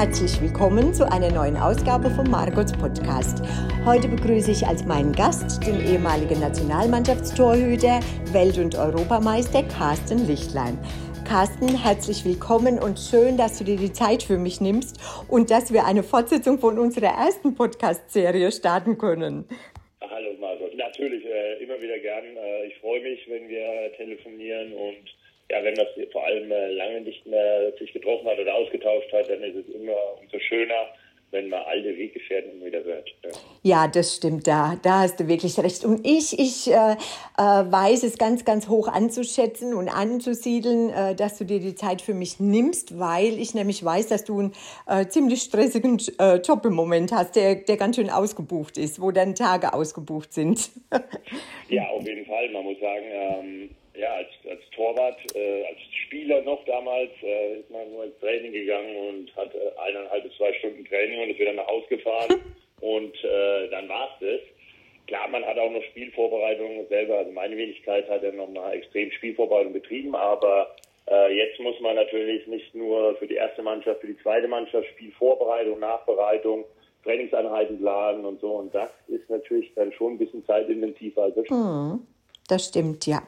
[0.00, 3.42] Herzlich willkommen zu einer neuen Ausgabe vom Margots Podcast.
[3.84, 8.00] Heute begrüße ich als meinen Gast den ehemaligen Nationalmannschaftstorhüter,
[8.32, 10.78] Welt- und Europameister Carsten Lichtlein.
[11.28, 14.96] Carsten, herzlich willkommen und schön, dass du dir die Zeit für mich nimmst
[15.28, 19.44] und dass wir eine Fortsetzung von unserer ersten Podcast-Serie starten können.
[20.00, 22.24] Hallo Margot, natürlich äh, immer wieder gern.
[22.24, 25.19] Äh, ich freue mich, wenn wir telefonieren und
[25.50, 29.28] ja, wenn das vor allem äh, lange nicht mehr sich getroffen hat oder ausgetauscht hat,
[29.28, 30.88] dann ist es immer umso schöner,
[31.32, 33.08] wenn man alte Weggefährten wieder hört.
[33.24, 33.30] Ja.
[33.62, 35.84] ja, das stimmt, da, da hast du wirklich recht.
[35.84, 36.96] Und ich, ich äh, äh,
[37.36, 42.14] weiß es ganz, ganz hoch anzuschätzen und anzusiedeln, äh, dass du dir die Zeit für
[42.14, 44.52] mich nimmst, weil ich nämlich weiß, dass du einen
[44.88, 49.12] äh, ziemlich stressigen äh, Job im Moment hast, der, der ganz schön ausgebucht ist, wo
[49.12, 50.70] dann Tage ausgebucht sind.
[51.68, 52.50] ja, auf jeden Fall.
[52.50, 54.28] Man muss sagen, ähm, ja, als
[54.80, 59.54] Torwart, äh, als Spieler noch damals, äh, ist man nur ins Training gegangen und hat
[59.54, 62.40] äh, eineinhalb bis zwei Stunden Training und ist wieder nach Hause gefahren.
[62.80, 64.40] Und äh, dann war es das.
[65.06, 69.10] Klar, man hat auch noch Spielvorbereitungen selber, also meine Wenigkeit hat ja noch mal extrem
[69.10, 70.74] Spielvorbereitung betrieben, aber
[71.10, 74.88] äh, jetzt muss man natürlich nicht nur für die erste Mannschaft, für die zweite Mannschaft
[74.94, 76.64] Spielvorbereitung, Nachbereitung,
[77.04, 78.52] Trainingseinheiten planen und so.
[78.52, 81.24] Und das ist natürlich dann schon ein bisschen zeitintensiver.
[81.24, 82.00] Als das mhm
[82.50, 83.22] das stimmt, ja.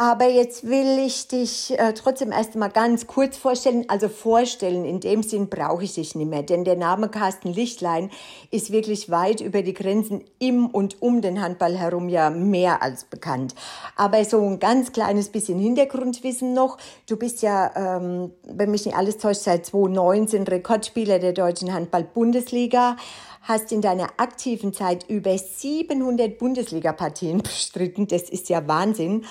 [0.00, 3.84] Aber jetzt will ich dich äh, trotzdem erst mal ganz kurz vorstellen.
[3.88, 8.08] Also vorstellen, in dem Sinn brauche ich dich nicht mehr, denn der Name Carsten Lichtlein
[8.52, 13.06] ist wirklich weit über die Grenzen im und um den Handball herum ja mehr als
[13.06, 13.56] bekannt.
[13.96, 16.78] Aber so ein ganz kleines bisschen Hintergrundwissen noch.
[17.08, 22.96] Du bist ja, ähm, wenn mich nicht alles täuscht, seit 2019 Rekordspieler der deutschen Handball-Bundesliga
[23.42, 28.06] hast in deiner aktiven Zeit über 700 Bundesliga-Partien bestritten.
[28.06, 29.24] Das ist ja Wahnsinn.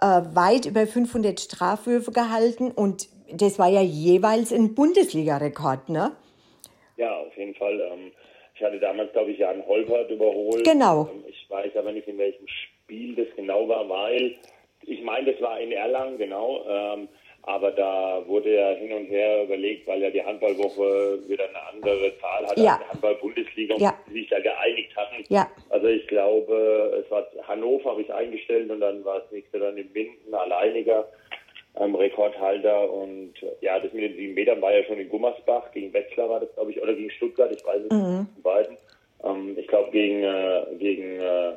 [0.00, 6.12] Äh, weit über 500 Strafwürfe gehalten und das war ja jeweils ein Bundesliga-Rekord, ne?
[6.96, 7.80] Ja, auf jeden Fall.
[7.80, 8.12] Ähm,
[8.54, 10.64] ich hatte damals, glaube ich, Jan Holpert überholt.
[10.64, 11.08] Genau.
[11.12, 14.36] Ähm, ich weiß aber nicht, in welchem Spiel das genau war, weil
[14.82, 16.64] ich meine, das war in Erlangen, genau.
[16.68, 17.08] Ähm,
[17.44, 22.12] aber da wurde ja hin und her überlegt, weil ja die Handballwoche wieder eine andere
[22.20, 22.74] Zahl hatte ja.
[22.74, 23.98] als die Handball-Bundesliga ja.
[24.06, 25.24] und sich da geeinigt hatten.
[25.28, 25.50] Ja.
[25.70, 29.76] Also ich glaube, es war Hannover habe ich eingestellt und dann war das nächste dann
[29.76, 31.08] in Minden, alleiniger
[31.80, 32.88] ähm, Rekordhalter.
[32.92, 36.40] Und ja, das mit den sieben Metern war ja schon in Gummersbach, gegen Wetzlar war
[36.40, 38.18] das, glaube ich, oder gegen Stuttgart, ich weiß es mhm.
[38.20, 38.76] nicht, beiden.
[39.24, 41.54] Ähm, ich glaube gegen, äh, gegen äh,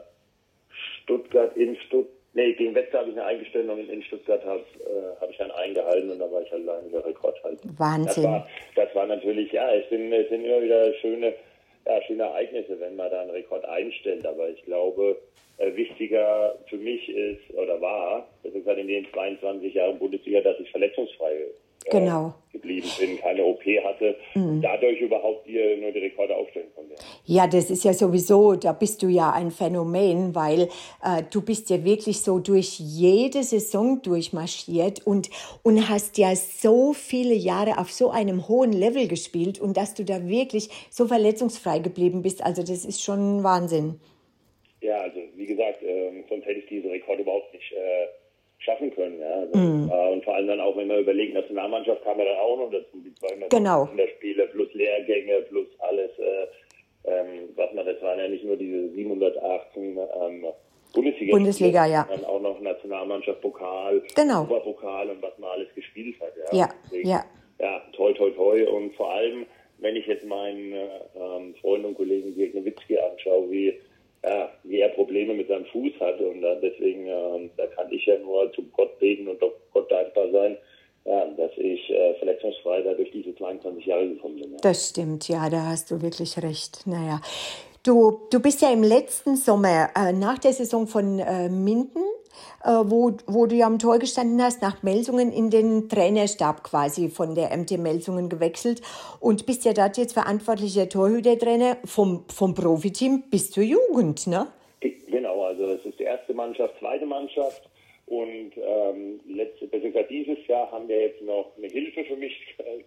[1.03, 5.21] Stuttgart in Stuttgart Nee, gegen Wetzlar habe ich eine eingestellt und in Stuttgart habe äh,
[5.21, 7.69] hab ich dann eingehalten und da war ich halt alleine der Rekordhalter.
[7.77, 8.23] Wahnsinn.
[8.23, 11.33] Das war, das war natürlich, ja, es sind, es sind immer wieder schöne,
[11.87, 14.25] ja, schöne Ereignisse, wenn man da einen Rekord einstellt.
[14.25, 15.15] Aber ich glaube,
[15.59, 20.41] äh, wichtiger für mich ist oder war, das ist halt in den 22 Jahren Bundesliga,
[20.41, 21.45] dass ich verletzungsfrei
[21.91, 22.33] genau.
[22.51, 24.61] geblieben bin, keine OP hatte, mhm.
[24.61, 26.95] dadurch überhaupt hier nur die Rekorde aufstellen konnte.
[27.25, 30.69] Ja, das ist ja sowieso, da bist du ja ein Phänomen, weil
[31.03, 35.29] äh, du bist ja wirklich so durch jede Saison durchmarschiert und,
[35.63, 40.03] und hast ja so viele Jahre auf so einem hohen Level gespielt und dass du
[40.03, 43.99] da wirklich so verletzungsfrei geblieben bist, also das ist schon Wahnsinn.
[44.81, 48.07] Ja, also wie gesagt, äh, sonst hätte ich diese Rekorde überhaupt nicht äh,
[48.65, 49.19] schaffen können.
[49.19, 49.27] Ja.
[49.27, 49.89] Also, mhm.
[49.89, 52.71] äh, und vor allem dann auch, wenn man überlegt, Nationalmannschaft kam ja dann auch noch
[52.71, 53.89] dazu, die 200 genau.
[54.17, 56.47] Spiele plus Lehrgänge plus alles, äh,
[57.05, 60.45] ähm, was man, das waren ja nicht nur diese 718 ähm,
[60.93, 62.07] Bundesliga, Bundesliga ja.
[62.09, 64.41] sondern auch noch Nationalmannschaft, Pokal, genau.
[64.41, 66.33] Superpokal und was man alles gespielt hat.
[66.51, 66.69] Ja, ja.
[66.85, 67.25] Deswegen, ja.
[67.59, 68.65] ja toi, toi, toi.
[68.67, 69.45] Und vor allem,
[69.79, 73.79] wenn ich jetzt meinen äh, ähm, Freund und Kollegen Dirk Nowitzki anschaue, wie
[74.25, 76.19] ja, wie er Probleme mit seinem Fuß hat.
[76.19, 80.31] Und äh, deswegen, äh, da kann ich ja nur zum Gott beten und Gott dankbar
[80.31, 80.57] sein,
[81.05, 84.51] ja, dass ich äh, verletzungsfrei da durch diese 22 Jahre gekommen bin.
[84.51, 84.57] Ja.
[84.61, 86.87] Das stimmt, ja, da hast du wirklich recht.
[86.87, 87.21] Naja,
[87.85, 92.03] du, du bist ja im letzten Sommer äh, nach der Saison von äh, Minden
[92.63, 97.09] äh, wo, wo du ja am Tor gestanden hast, nach Melsungen in den Trainerstab quasi
[97.09, 98.81] von der MT Melsungen gewechselt
[99.19, 104.47] und bist ja dort jetzt verantwortlicher Torhütertrainer vom, vom Profiteam bis zur Jugend, ne?
[104.81, 107.69] Genau, also es ist die erste Mannschaft, zweite Mannschaft.
[108.07, 112.33] Und ähm, letzte, beziehungsweise dieses Jahr haben wir jetzt noch eine Hilfe für mich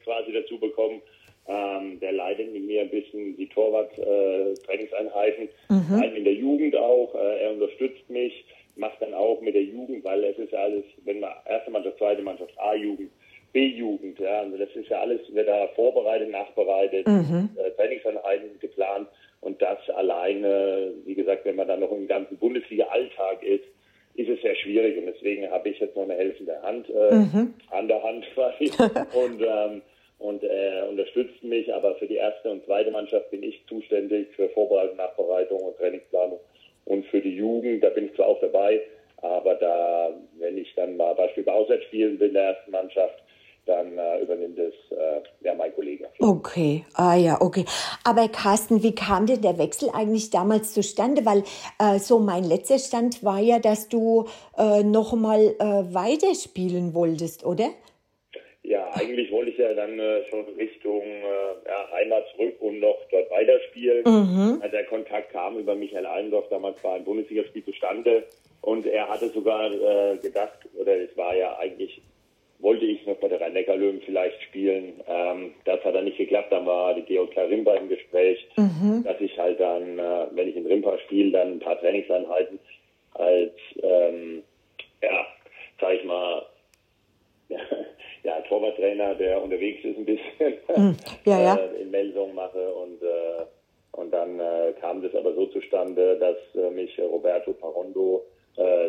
[0.05, 1.02] quasi dazu bekommen.
[1.49, 6.03] Ähm, der leitet mit mir ein bisschen die Torwart-Trainingseinheiten, äh, mhm.
[6.15, 7.15] in der Jugend auch.
[7.15, 8.45] Äh, er unterstützt mich
[8.79, 11.99] macht dann auch mit der Jugend, weil es ist ja alles, wenn man erste Mannschaft,
[11.99, 13.11] zweite Mannschaft, A-Jugend,
[13.53, 17.50] B-Jugend, ja, also das ist ja alles, wird da vorbereitet, nachbereitet, mhm.
[17.56, 19.09] äh, Trainingseinheiten geplant
[19.41, 23.65] und das alleine, wie gesagt, wenn man dann noch im ganzen Bundesliga-Alltag ist,
[24.15, 27.55] ist es sehr schwierig und deswegen habe ich jetzt noch eine helfende Hand äh, mhm.
[27.71, 28.71] an der Hand quasi
[29.15, 29.83] und ähm,
[30.19, 34.49] und äh, unterstützt mich, aber für die erste und zweite Mannschaft bin ich zuständig für
[34.50, 36.41] Vorbereitung, Nachbereitung und Trainingsplanung.
[36.87, 38.81] Und für die Jugend, da bin ich zwar auch dabei,
[39.23, 43.23] aber da, wenn ich dann mal beispielsweise auswärts spielen bin in der ersten Mannschaft,
[43.67, 46.09] dann äh, übernimmt es äh, ja mein Kollege.
[46.19, 47.67] Okay, ah ja, okay.
[48.03, 51.26] Aber Carsten, wie kam denn der Wechsel eigentlich damals zustande?
[51.26, 51.44] Weil
[51.79, 54.26] äh, so mein letzter Stand war ja, dass du
[54.56, 57.69] äh, noch mal äh, weiterspielen wolltest, oder?
[58.69, 62.99] Ja, eigentlich wollte ich ja dann äh, schon Richtung äh, ja, Heimat zurück und noch
[63.11, 64.03] dort weiterspielen.
[64.05, 64.59] Mhm.
[64.61, 68.25] Also der Kontakt kam über Michael Allendorf, damals war ein Bundesligaspiel zustande.
[68.61, 72.03] Und er hatte sogar äh, gedacht, oder es war ja eigentlich
[72.59, 75.00] wollte ich noch bei der Rhein-Neckar-Löwen vielleicht spielen.
[75.06, 76.53] Ähm, das hat dann nicht geklappt.
[76.53, 79.05] Dann war die DOK Rimpa im Gespräch, mhm.
[79.05, 82.59] dass ich halt dann, äh, wenn ich in Rimpa spiele, dann ein paar Trainingseinheiten
[83.14, 84.43] als, ähm,
[85.03, 85.25] ja,
[85.81, 86.47] sag ich mal,
[88.23, 90.97] ja, Torwarttrainer, der unterwegs ist ein bisschen, mhm.
[91.25, 91.56] ja, ja.
[91.59, 93.44] Äh, in Melsung mache und äh,
[93.93, 96.37] und dann äh, kam das aber so zustande, dass
[96.73, 98.25] mich Roberto Parondo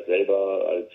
[0.05, 0.89] selber als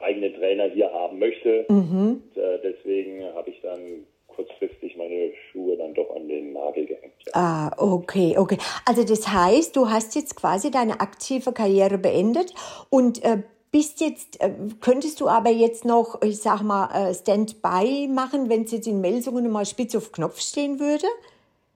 [0.00, 1.64] eigene Trainer hier haben möchte.
[1.68, 2.22] Mhm.
[2.34, 7.14] Und, deswegen habe ich dann kurzfristig meine Schuhe dann doch an den Nagel gehängt.
[7.26, 7.32] Ja.
[7.34, 8.58] Ah, okay, okay.
[8.86, 12.52] Also das heißt, du hast jetzt quasi deine aktive Karriere beendet
[12.90, 13.42] und äh,
[13.74, 14.50] bist jetzt, äh,
[14.80, 19.00] könntest du aber jetzt noch, ich sag mal, äh, Standby machen, wenn es jetzt in
[19.00, 21.06] Melsungen mal spitz auf Knopf stehen würde?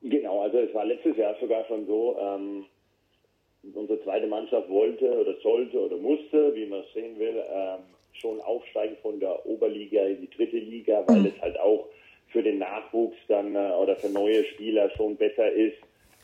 [0.03, 2.67] Genau, also es war letztes Jahr sogar schon so, ähm,
[3.75, 7.81] unsere zweite Mannschaft wollte oder sollte oder musste, wie man es sehen will, ähm,
[8.13, 11.33] schon aufsteigen von der Oberliga in die dritte Liga, weil mhm.
[11.35, 11.89] es halt auch
[12.29, 15.79] für den Nachwuchs dann äh, oder für neue Spieler schon besser ist,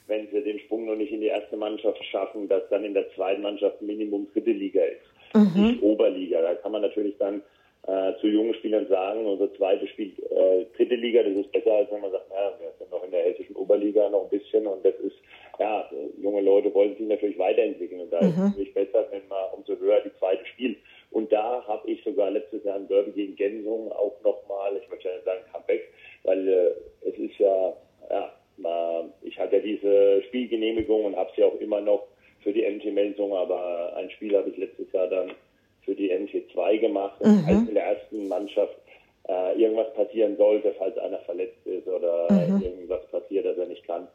[0.06, 3.12] wenn sie den Sprung noch nicht in die erste Mannschaft schaffen, dass dann in der
[3.16, 5.66] zweiten Mannschaft Minimum dritte Liga ist, mhm.
[5.66, 6.40] nicht Oberliga.
[6.42, 7.42] Da kann man natürlich dann
[7.86, 11.90] äh, zu jungen Spielern sagen, unser zweites Spiel äh, dritte Liga, das ist besser, als
[11.90, 14.82] wenn man sagt, naja, wir sind noch in der hessischen Oberliga noch ein bisschen und
[14.84, 15.16] das ist,
[15.58, 15.90] ja,
[16.20, 18.28] junge Leute wollen sich natürlich weiterentwickeln und da mhm.
[18.28, 20.78] ist es natürlich besser, wenn man umso höher die zweite spielt.
[21.10, 25.08] Und da habe ich sogar letztes Jahr ein Derby gegen Gensung auch nochmal, ich möchte
[25.08, 25.92] ja nicht sagen Comeback,
[26.22, 26.70] weil äh,
[27.06, 27.76] es ist ja,
[28.08, 28.32] ja,
[29.22, 32.06] ich hatte ja diese Spielgenehmigung und habe sie auch immer noch
[32.44, 35.32] für die MT Melsung, aber ein Spiel habe ich letztes Jahr dann
[35.85, 37.25] für die MT2 gemacht.
[37.25, 37.67] Mhm.
[37.69, 38.76] in der ersten Mannschaft
[39.29, 42.62] äh, irgendwas passieren sollte, falls einer verletzt ist oder mhm.
[42.62, 44.06] irgendwas passiert, dass er nicht kann,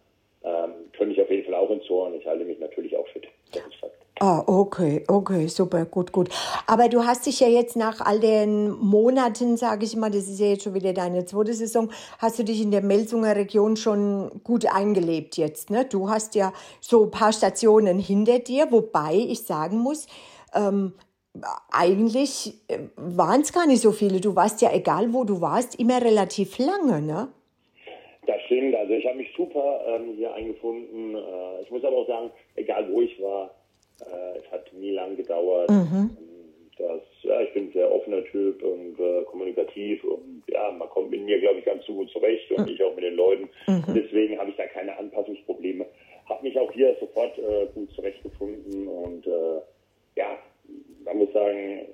[0.44, 1.82] ähm, könnte ich auf jeden Fall auch und
[2.16, 3.28] ich halte mich natürlich auch fit.
[3.52, 4.00] Das ist Fakt.
[4.22, 6.28] Ah, okay, okay, super, gut, gut.
[6.68, 10.42] Aber du hast dich ja jetzt nach all den Monaten, sage ich mal, das ist
[10.42, 14.30] ja jetzt schon wieder deine zweite Saison, hast du dich in der Melsunger Region schon
[14.44, 15.86] gut eingelebt jetzt, ne?
[15.90, 16.52] Du hast ja
[16.82, 20.06] so ein paar Stationen hinter dir, wobei ich sagen muss,
[20.54, 20.92] ähm,
[21.72, 24.20] eigentlich äh, waren es gar nicht so viele.
[24.20, 27.30] Du warst ja, egal wo du warst, immer relativ lange, ne?
[28.28, 28.76] Das stimmt.
[28.76, 31.16] Also ich habe mich super ähm, hier eingefunden.
[31.16, 33.56] Äh, ich muss aber auch sagen, egal wo ich war,
[34.02, 35.70] äh, es hat nie lang gedauert.
[35.70, 36.18] Mhm.
[36.78, 41.12] Das, ja, ich bin ein sehr offener Typ und äh, kommunikativ und ja, man kommt
[41.12, 42.74] mit mir, glaube ich, ganz so gut zurecht und mhm.
[42.74, 43.50] ich auch mit den Leuten.
[43.68, 43.94] Mhm.
[43.94, 45.86] Deswegen habe ich da keine Anpassungsprobleme.
[46.28, 49.62] Habe mich auch hier sofort äh, gut zurechtgefunden und äh,
[50.16, 50.38] ja,
[51.04, 51.88] man muss sagen,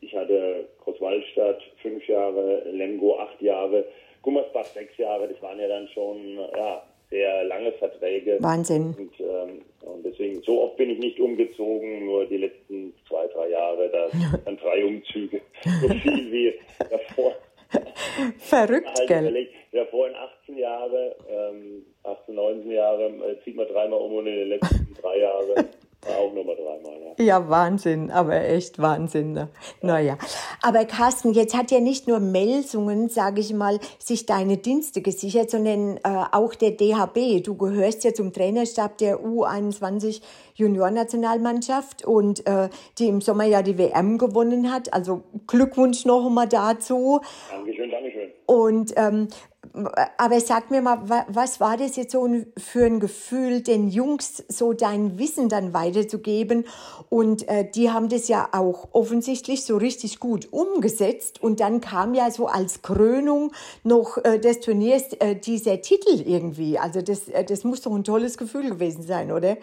[0.00, 3.84] ich hatte Großwaldstadt fünf Jahre, Lemgo acht Jahre,
[4.22, 5.28] Gummersbach sechs Jahre.
[5.28, 8.38] Das waren ja dann schon ja, sehr lange Verträge.
[8.40, 8.94] Wahnsinn.
[8.98, 13.50] Und, ähm, und deswegen, so oft bin ich nicht umgezogen, nur die letzten zwei, drei
[13.50, 14.08] Jahre, da
[14.44, 15.40] dann drei Umzüge.
[15.80, 16.54] So viel wie
[16.90, 17.34] davor.
[18.38, 19.48] Verrückt, halt gell?
[19.72, 24.36] Davor in 18 Jahre, ähm, 18, 19 Jahre, äh, zieht man dreimal um und in
[24.36, 25.66] den letzten drei Jahren
[26.06, 27.24] auch nochmal dreimal, ja.
[27.24, 29.32] Ja, Wahnsinn, aber echt Wahnsinn.
[29.32, 29.48] Ne?
[29.82, 30.18] Naja.
[30.62, 35.50] Aber Carsten, jetzt hat ja nicht nur Melsungen, sage ich mal, sich deine Dienste gesichert,
[35.50, 37.44] sondern äh, auch der DHB.
[37.44, 40.22] Du gehörst ja zum Trainerstab der U21
[40.54, 42.68] Juniornationalmannschaft und äh,
[42.98, 44.92] die im Sommer ja die WM gewonnen hat.
[44.92, 47.20] Also Glückwunsch noch einmal dazu.
[47.50, 48.30] Dankeschön, Dankeschön.
[48.46, 49.28] Und ähm,
[49.74, 50.98] aber sag mir mal,
[51.28, 56.66] was war das jetzt so für ein Gefühl, den Jungs so dein Wissen dann weiterzugeben?
[57.08, 61.42] Und äh, die haben das ja auch offensichtlich so richtig gut umgesetzt.
[61.42, 63.52] Und dann kam ja so als Krönung
[63.82, 66.78] noch äh, des Turniers äh, dieser Titel irgendwie.
[66.78, 69.56] Also das, äh, das muss doch ein tolles Gefühl gewesen sein, oder?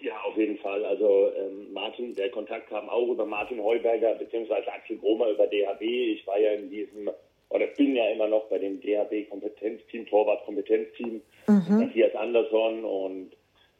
[0.00, 0.84] Ja, auf jeden Fall.
[0.84, 5.82] Also ähm, Martin, der Kontakt kam auch über Martin Heuberger beziehungsweise Axel Gromer über DHB.
[5.82, 7.10] Ich war ja in diesem
[7.52, 11.78] oder bin ja immer noch bei dem DHB-Kompetenzteam, Torwart-Kompetenzteam, mhm.
[11.78, 13.32] Matthias Andersson und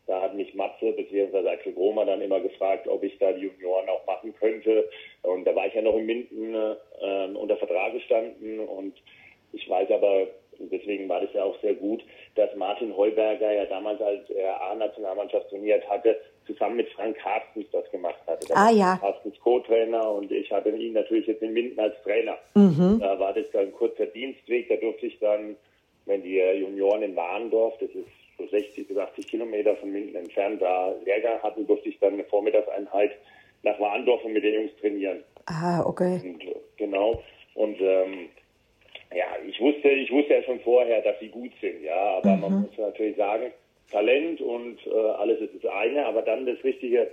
[0.06, 1.48] da hat mich Matze bzw.
[1.48, 4.88] Axel Gromer dann immer gefragt, ob ich da die Junioren auch machen könnte.
[5.22, 8.94] Und da war ich ja noch in Minden äh, unter Vertrag gestanden und
[9.52, 10.26] ich weiß aber,
[10.58, 12.02] deswegen war das ja auch sehr gut,
[12.34, 17.90] dass Martin Heuberger ja damals, als er A-Nationalmannschaft trainiert hatte, zusammen mit Frank Carstens das
[17.90, 18.46] gemacht hatte.
[18.48, 18.96] Da ah ja.
[18.96, 22.38] Carstens Co-Trainer und ich hatte ihn natürlich jetzt in Minden als Trainer.
[22.54, 22.98] Mhm.
[23.00, 25.56] Da war das dann ein kurzer Dienstweg, da durfte ich dann,
[26.06, 28.08] wenn die Junioren in Warndorf, das ist
[28.38, 32.24] so 60 bis 80 Kilometer von Minden entfernt, da Lehrgang hatten, durfte ich dann eine
[32.24, 33.12] Vormittagseinheit
[33.62, 35.22] nach Warndorf und mit den Jungs trainieren.
[35.46, 36.20] Ah, okay.
[36.24, 36.42] Und,
[36.76, 37.22] genau.
[37.54, 38.28] Und ähm,
[39.14, 42.40] ja, ich wusste, ich wusste ja schon vorher, dass sie gut sind, ja, aber mhm.
[42.40, 43.52] man muss natürlich sagen,
[43.92, 47.10] Talent und äh, alles ist das eine, aber dann das Richtige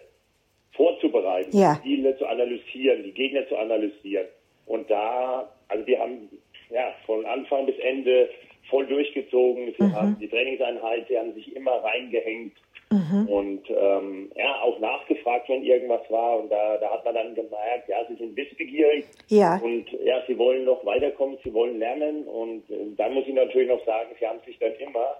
[0.71, 1.75] vorzubereiten, ja.
[1.75, 4.27] die Spiele zu analysieren, die Gegner zu analysieren.
[4.65, 6.29] Und da, also die haben
[6.69, 8.29] ja von Anfang bis Ende
[8.69, 9.73] voll durchgezogen.
[9.77, 9.95] Sie mhm.
[9.95, 12.53] haben die Trainingseinheit, sie haben sich immer reingehängt
[12.91, 13.27] mhm.
[13.27, 16.39] und ähm, ja, auch nachgefragt, wenn irgendwas war.
[16.39, 19.59] Und da, da hat man dann gemerkt, ja, sie sind wissbegierig ja.
[19.63, 22.23] und ja, sie wollen noch weiterkommen, sie wollen lernen.
[22.25, 25.17] Und äh, dann muss ich natürlich noch sagen, sie haben sich dann immer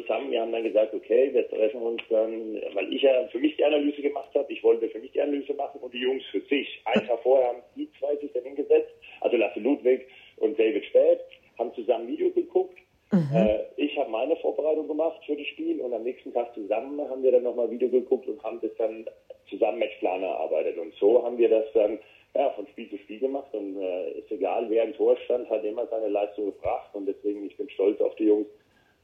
[0.00, 3.56] zusammen, wir haben dann gesagt, okay, wir treffen uns dann, weil ich ja für mich
[3.56, 6.40] die Analyse gemacht habe, ich wollte für mich die Analyse machen und die Jungs für
[6.40, 6.80] sich.
[6.84, 11.20] Ein Tag vorher haben die zwei sich dann hingesetzt, also Lasse Ludwig und David Späth,
[11.58, 12.78] haben zusammen Video geguckt
[13.14, 13.36] Mhm.
[13.36, 17.22] Äh, ich habe meine Vorbereitung gemacht für das Spiel und am nächsten Tag zusammen haben
[17.22, 19.06] wir dann nochmal Video geguckt und haben das dann
[19.48, 20.78] zusammen Matchplan erarbeitet.
[20.78, 21.98] Und so haben wir das dann
[22.34, 25.64] ja, von Spiel zu Spiel gemacht und äh, ist egal, wer im Tor stand, hat
[25.64, 28.48] immer seine Leistung gebracht und deswegen, ich bin stolz auf die Jungs.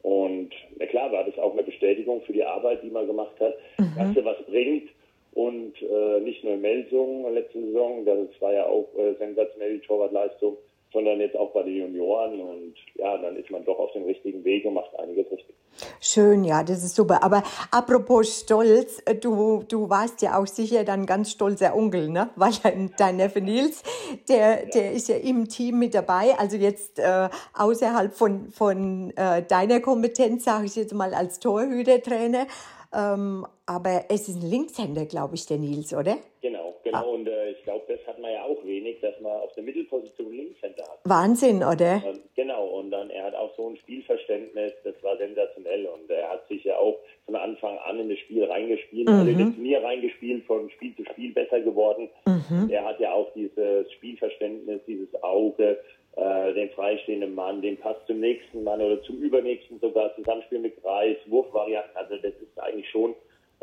[0.02, 3.54] Und na klar war das auch eine Bestätigung für die Arbeit, die man gemacht hat,
[3.78, 3.92] mhm.
[3.96, 4.90] dass sie was bringt
[5.32, 9.86] und äh, nicht nur in Melsungen letzte Saison, das war ja auch äh, sensationell die
[9.86, 10.56] Torwartleistung,
[10.92, 12.40] sondern jetzt auch bei den Junioren.
[12.40, 15.54] Und ja, dann ist man doch auf dem richtigen Weg und macht einiges richtig.
[16.00, 17.22] Schön, ja, das ist super.
[17.22, 22.30] Aber apropos Stolz, äh, du, du warst ja auch sicher dann ganz stolzer Onkel, ne?
[22.36, 22.52] Weil
[22.98, 23.82] dein Neffe Nils,
[24.28, 24.70] der, ja.
[24.74, 26.34] der ist ja im Team mit dabei.
[26.38, 32.46] Also jetzt äh, außerhalb von, von äh, deiner Kompetenz, sage ich jetzt mal als Torhütertrainer.
[32.92, 36.16] Ähm, aber es ist ein Linkshänder, glaube ich, der Nils, oder?
[36.42, 36.98] Genau, genau.
[36.98, 37.02] Ah.
[37.02, 40.32] Und äh, ich glaube, das hat man ja auch wenig, dass man auf der Mittelposition
[40.32, 41.00] Linkshänder hat.
[41.04, 42.02] Wahnsinn, oder?
[42.04, 42.66] Ähm, genau.
[42.66, 45.86] Und dann er hat auch so ein Spielverständnis, das war sensationell.
[45.86, 49.14] Und er hat sich ja auch von Anfang an in das Spiel reingespielt, mhm.
[49.14, 52.08] also in das Turnier reingespielt, von Spiel zu Spiel besser geworden.
[52.26, 52.70] Mhm.
[52.70, 55.78] Er hat ja auch dieses Spielverständnis, dieses Auge,
[56.16, 60.82] äh, den freistehenden Mann, den Pass zum nächsten Mann oder zum übernächsten sogar, Zusammenspiel mit
[60.82, 61.96] Kreis, Wurfvarianten.
[61.96, 63.14] Also das ist eigentlich schon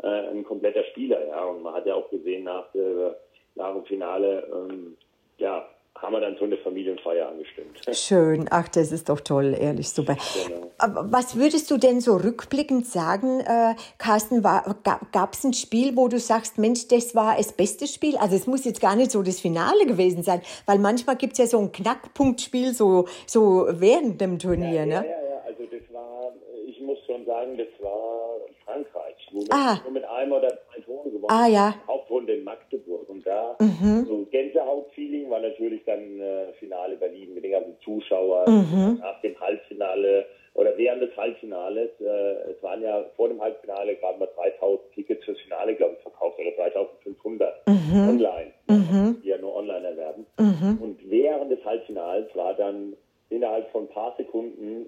[0.02, 1.44] äh, ein kompletter Spieler, ja.
[1.44, 3.10] Und man hat ja auch gesehen nach, äh,
[3.54, 4.96] nach dem Finale, ähm,
[6.20, 7.80] wir dann so eine Familienfeier angestimmt.
[7.92, 10.16] Schön, ach, das ist doch toll, ehrlich, super.
[10.46, 10.70] Genau.
[11.10, 16.18] Was würdest du denn so rückblickend sagen, äh, Carsten, gab es ein Spiel, wo du
[16.18, 18.16] sagst, Mensch, das war das beste Spiel?
[18.16, 21.38] Also es muss jetzt gar nicht so das Finale gewesen sein, weil manchmal gibt es
[21.38, 24.94] ja so ein Knackpunktspiel so, so während dem Turnier, ja, ne?
[24.94, 26.32] Ja, ja, ja, also das war,
[26.66, 28.18] ich muss schon sagen, das war
[28.64, 29.74] Frankreich, wo ah.
[29.74, 31.74] wir nur mit einem oder zwei Toren gewonnen ah, ja.
[31.86, 33.08] Hauptrunde in Magdeburg.
[33.08, 34.06] Und da mhm.
[34.06, 34.17] so
[35.78, 38.50] natürlich dann äh, Finale Berlin mit den ganzen Zuschauern.
[38.50, 38.98] Mhm.
[39.00, 44.18] Nach dem Halbfinale oder während des Halbfinales, äh, es waren ja vor dem Halbfinale gerade
[44.18, 48.08] mal 3000 Tickets fürs Finale, glaube ich, verkauft oder 3500 mhm.
[48.08, 49.20] online, mhm.
[49.22, 50.26] die ja nur online erwerben.
[50.38, 50.78] Mhm.
[50.80, 52.94] Und während des Halbfinals war dann
[53.30, 54.86] innerhalb von ein paar Sekunden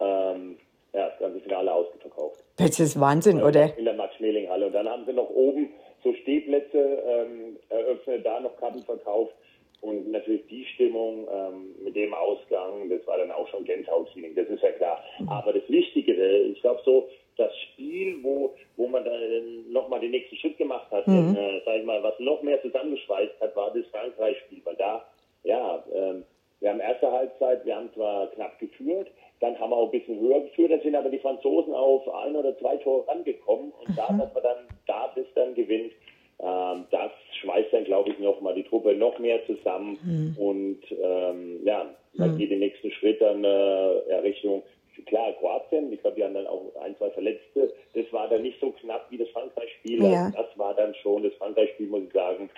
[0.00, 0.56] ähm,
[0.92, 2.44] ja, das ganze Finale ausverkauft.
[2.56, 3.76] Das ist Wahnsinn, oder?
[3.76, 4.66] In der Max-Schmeling-Halle.
[4.66, 5.70] Und dann haben sie noch oben
[6.02, 9.34] so Stehplätze ähm, eröffnet, da noch Karten verkauft.
[9.80, 14.48] Und natürlich die Stimmung ähm, mit dem Ausgang, das war dann auch schon Gänsehaut-Feeling, das
[14.48, 15.02] ist ja klar.
[15.18, 15.28] Mhm.
[15.28, 20.36] Aber das Wichtigere, ich glaube so, das Spiel, wo, wo man dann nochmal den nächsten
[20.36, 21.36] Schritt gemacht hat, mhm.
[21.36, 24.60] äh, sag ich mal, was noch mehr zusammengeschweißt hat, war das Frankreich-Spiel.
[24.64, 25.04] Weil da,
[25.44, 26.24] ja, ähm,
[26.60, 29.08] wir haben erste Halbzeit, wir haben zwar knapp geführt,
[29.40, 32.34] dann haben wir auch ein bisschen höher geführt, dann sind aber die Franzosen auf ein
[32.34, 33.96] oder zwei Tore rangekommen und mhm.
[33.96, 34.56] da, dass man dann
[34.86, 35.92] da bis dann gewinnt,
[36.40, 40.42] ähm, das schweißt dann, glaube ich, nochmal die Truppe noch mehr zusammen mhm.
[40.42, 42.38] und ähm, ja, man mhm.
[42.38, 44.62] geht den nächsten Schritt dann äh, Richtung
[45.06, 47.72] klar, Kroatien, ich glaube, die haben dann auch ein, zwei Verletzte.
[47.94, 50.02] Das war dann nicht so knapp wie das Frankreich-Spiel.
[50.02, 50.32] Ja.
[50.36, 52.50] Das war dann schon, das Frankreich-Spiel, muss ich sagen,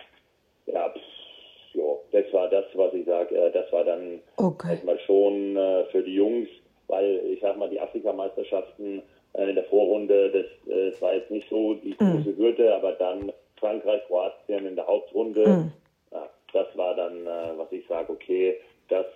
[0.65, 4.71] ja, pff, ja, das war das, was ich sage, äh, das war dann okay.
[4.71, 6.49] erstmal schon äh, für die Jungs
[6.91, 11.31] weil ich sag mal, die Afrikameisterschaften äh, in der Vorrunde, das, äh, das war jetzt
[11.31, 12.25] nicht so die mhm.
[12.25, 15.73] große Hürde, aber dann Frankreich, Kroatien in der Hauptrunde, mhm.
[16.13, 18.57] ja, das war dann, äh, was ich sage, okay,
[18.89, 19.07] das,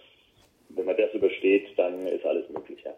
[0.70, 2.78] wenn man das übersteht, dann ist alles möglich.
[2.84, 2.94] Ja.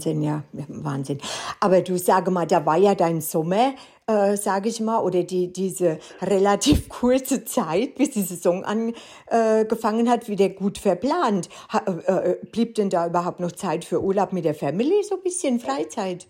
[0.00, 1.18] Wahnsinn, ja, Wahnsinn.
[1.60, 3.74] Aber du sage mal, da war ja dein Sommer
[4.08, 10.08] äh, sage ich mal, oder die, diese relativ kurze Zeit, bis die Saison angefangen äh,
[10.08, 11.48] hat, wieder gut verplant.
[11.72, 15.16] Ha, äh, äh, blieb denn da überhaupt noch Zeit für Urlaub mit der Family, so
[15.16, 16.26] ein bisschen Freizeit?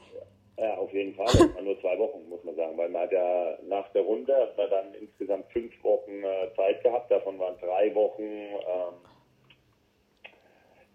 [0.58, 1.24] Ja, auf jeden Fall.
[1.26, 4.34] Das waren nur zwei Wochen, muss man sagen, weil man hat ja nach der Runde
[4.34, 7.10] hat man dann insgesamt fünf Wochen äh, Zeit gehabt.
[7.10, 8.94] Davon waren drei Wochen ähm,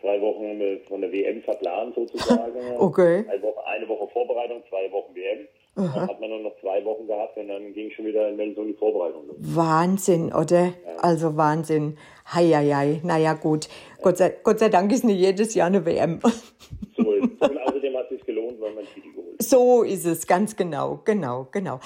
[0.02, 2.54] drei Wochen von der WM verplant sozusagen.
[2.78, 3.26] okay.
[3.30, 5.48] Eine Woche, eine Woche Vorbereitung, zwei Wochen WM.
[5.78, 5.94] Aha.
[5.94, 8.68] Dann hat man nur noch zwei Wochen gehabt und dann ging schon wieder in Melsung
[8.68, 9.36] die Vorbereitung los.
[9.40, 10.66] Wahnsinn, oder?
[10.66, 10.74] Ja.
[11.00, 11.98] Also Wahnsinn.
[12.34, 13.02] Heieiei.
[13.04, 13.66] Naja, gut.
[13.66, 14.04] Ja.
[14.04, 16.20] Gott, sei, Gott sei Dank ist nicht jedes Jahr eine WM.
[16.96, 17.50] So ist es.
[17.50, 19.46] Und außerdem hat es sich gelohnt, weil man Titel geholt hat.
[19.46, 21.80] So ist es, ganz genau, genau, genau.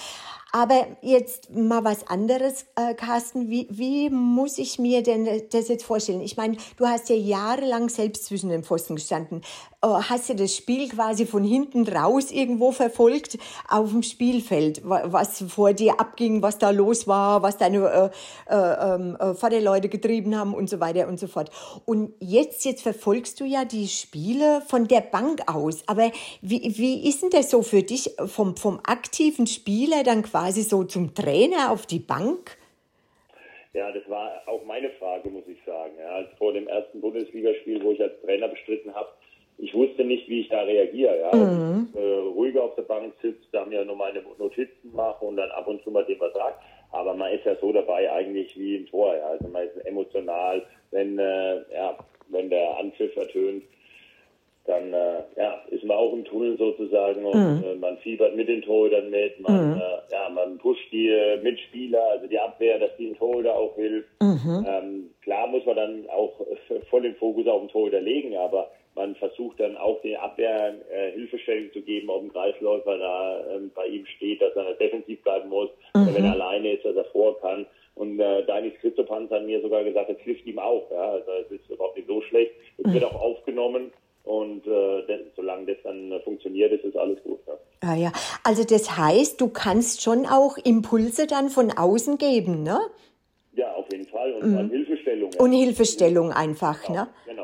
[0.52, 3.50] Aber jetzt mal was anderes, äh, Carsten.
[3.50, 6.22] Wie, wie muss ich mir denn das jetzt vorstellen?
[6.22, 9.42] Ich meine, du hast ja jahrelang selbst zwischen den Pfosten gestanden.
[9.82, 13.38] Äh, hast du das Spiel quasi von hinten raus irgendwo verfolgt
[13.70, 18.12] auf dem Spielfeld, was vor dir abging, was da los war, was deine
[18.50, 21.50] äh, äh, ähm, äh, Vaterleute getrieben haben und so weiter und so fort.
[21.86, 25.88] Und jetzt, jetzt verfolgst du ja die Spiele von der Bank aus.
[25.88, 30.64] Aber wie, wie ist denn das so für dich vom, vom aktiven Spieler dann quasi
[30.64, 32.58] so zum Trainer auf die Bank?
[33.72, 35.94] Ja, das war auch meine Frage, muss ich sagen.
[36.00, 39.10] Ja, als vor dem ersten Bundesligaspiel, wo ich als Trainer bestritten habe,
[39.60, 41.20] ich wusste nicht, wie ich da reagiere.
[41.20, 41.36] Ja.
[41.36, 41.90] Mhm.
[41.94, 45.52] Ich, äh, ruhiger auf der Bank sitzt, da mir nur meine Notizen mache und dann
[45.52, 46.62] ab und zu mal dem was sagt.
[46.92, 49.16] Aber man ist ja so dabei eigentlich wie im Tor.
[49.16, 49.28] Ja.
[49.28, 51.98] Also man ist emotional, wenn, äh, ja,
[52.30, 53.64] wenn der Anpfiff ertönt
[54.70, 57.64] dann äh, ja, ist man auch im Tunnel sozusagen und mhm.
[57.64, 59.82] äh, man fiebert mit den Torhütern mit, man, mhm.
[59.82, 63.76] äh, ja, man pusht die äh, Mitspieler, also die Abwehr, dass die den Torhüter auch
[63.76, 64.10] hilft.
[64.22, 64.66] Mhm.
[64.68, 66.40] Ähm, klar muss man dann auch
[66.90, 71.12] voll den Fokus auf den Torhüter legen, aber man versucht dann auch den Abwehr äh,
[71.14, 75.48] Hilfestellung zu geben, ob ein Kreisläufer da ähm, bei ihm steht, dass er defensiv bleiben
[75.48, 76.14] muss, mhm.
[76.14, 77.66] wenn er alleine ist, dass er vor kann.
[77.96, 80.92] Und äh, Dainis Christopanz hat mir sogar gesagt, es hilft ihm auch.
[80.92, 81.12] Ja?
[81.12, 82.52] Also es ist überhaupt nicht so schlecht.
[82.78, 82.94] Es mhm.
[82.94, 83.92] wird auch aufgenommen.
[84.26, 87.40] Und äh, denn, solange das dann funktioniert, ist es alles gut.
[87.48, 87.54] Ja.
[87.82, 88.12] Ah ja,
[88.44, 92.80] also das heißt, du kannst schon auch Impulse dann von außen geben, ne?
[93.54, 94.34] Ja, auf jeden Fall.
[94.34, 94.70] Und mhm.
[94.70, 95.32] Hilfestellung.
[95.38, 97.08] Und Hilfestellung einfach, genau, ne?
[97.26, 97.39] Genau,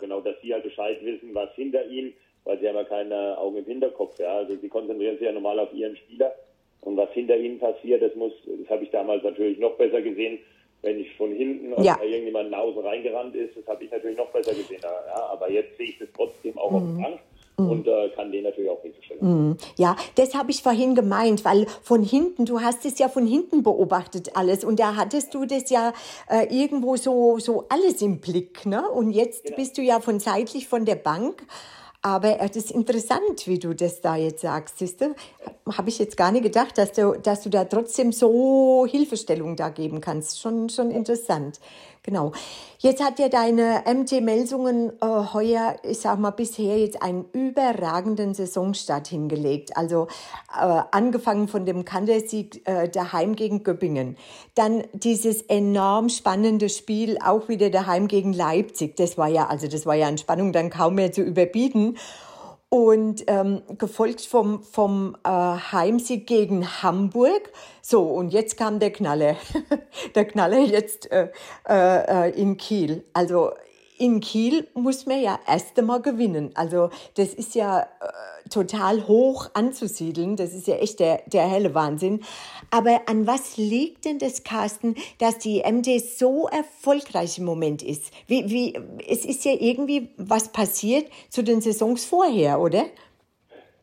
[0.00, 2.12] genau, dass sie halt Bescheid wissen, was hinter ihnen,
[2.44, 4.18] weil sie haben ja keine Augen im Hinterkopf.
[4.18, 4.38] Ja?
[4.38, 6.34] Also sie konzentrieren sich ja normal auf ihren Spieler.
[6.80, 10.38] Und was hinter ihnen passiert, das muss, das habe ich damals natürlich noch besser gesehen,
[10.82, 11.96] wenn ich von hinten ja.
[11.96, 14.80] oder irgendjemand nach außen reingerannt ist, das habe ich natürlich noch besser gesehen.
[14.82, 16.76] Ja, aber jetzt sehe ich das trotzdem auch mhm.
[16.76, 17.18] auf dem mhm.
[17.68, 19.48] Und äh, kann den natürlich auch Hilfe stellen.
[19.48, 19.56] Mhm.
[19.76, 23.62] Ja, das habe ich vorhin gemeint, weil von hinten, du hast es ja von hinten
[23.62, 25.92] beobachtet alles und da hattest du das ja
[26.28, 28.66] äh, irgendwo so, so alles im Blick.
[28.66, 28.88] Ne?
[28.88, 29.56] Und jetzt genau.
[29.56, 31.44] bist du ja von seitlich von der Bank.
[32.02, 35.14] Aber es ist interessant, wie du das da jetzt sagst, siehst du?
[35.70, 39.68] Habe ich jetzt gar nicht gedacht, dass du, dass du da trotzdem so Hilfestellung da
[39.68, 40.40] geben kannst.
[40.40, 41.60] Schon, schon interessant.
[42.02, 42.32] Genau.
[42.78, 48.32] Jetzt hat ja deine MT Melsungen äh, heuer, ich sag mal, bisher jetzt einen überragenden
[48.32, 49.76] Saisonstart hingelegt.
[49.76, 50.08] Also
[50.58, 54.16] äh, angefangen von dem Kantersieg äh, daheim gegen Göppingen.
[54.54, 58.96] Dann dieses enorm spannende Spiel auch wieder daheim gegen Leipzig.
[58.96, 61.98] Das war ja, also das war ja an Spannung dann kaum mehr zu überbieten
[62.70, 67.52] und ähm, gefolgt vom, vom äh, Heimsieg gegen Hamburg.
[67.82, 69.36] So, und jetzt kam der Knaller.
[70.14, 71.28] der Knaller jetzt äh,
[71.68, 73.04] äh, in Kiel.
[73.12, 73.50] Also
[74.00, 76.52] in Kiel muss man ja erst einmal gewinnen.
[76.54, 80.36] Also das ist ja äh, total hoch anzusiedeln.
[80.36, 82.20] Das ist ja echt der, der helle Wahnsinn.
[82.70, 88.10] Aber an was liegt denn das, Carsten, dass die MD so erfolgreich im Moment ist?
[88.26, 92.86] Wie, wie, es ist ja irgendwie was passiert zu den Saisons vorher, oder?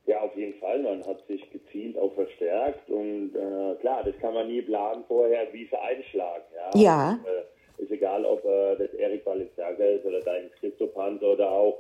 [0.07, 0.81] Ja, auf jeden Fall.
[0.81, 2.89] Man hat sich gezielt auch verstärkt.
[2.89, 6.43] Und äh, klar, das kann man nie planen vorher, wie sie einschlagen.
[6.53, 6.79] Ja.
[6.79, 7.11] ja.
[7.11, 11.77] Und, äh, ist egal, ob äh, das Erik Balenciaga ist oder dein Christopant oder auch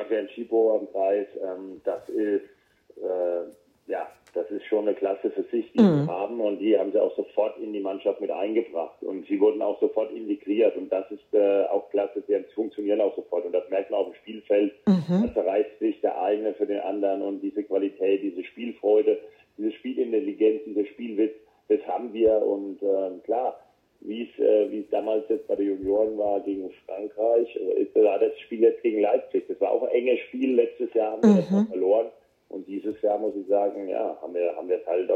[0.00, 1.26] Adrian Schipo am Kreis.
[1.40, 2.48] Ähm, das ist
[2.96, 6.04] äh, ja, das ist schon eine Klasse für sich, die mhm.
[6.04, 9.40] sie haben und die haben sie auch sofort in die Mannschaft mit eingebracht und sie
[9.40, 13.52] wurden auch sofort integriert und das ist äh, auch klasse, sie funktionieren auch sofort und
[13.52, 15.26] das merkt man auf dem Spielfeld, mhm.
[15.26, 19.18] da zerreißt sich der eine für den anderen und diese Qualität, diese Spielfreude,
[19.58, 21.34] diese Spielintelligenz, dieser Spielwitz,
[21.68, 23.58] das haben wir und äh, klar,
[24.00, 28.18] wie es, äh, wie es damals jetzt bei den Junioren war gegen Frankreich, ist da
[28.18, 29.44] das Spiel jetzt gegen Leipzig.
[29.48, 30.54] Das war auch ein enges Spiel.
[30.54, 31.46] Letztes Jahr haben wir mhm.
[31.50, 32.06] das verloren.
[32.50, 35.10] Und dieses Jahr muss ich sagen, ja, haben wir, haben wir es halt,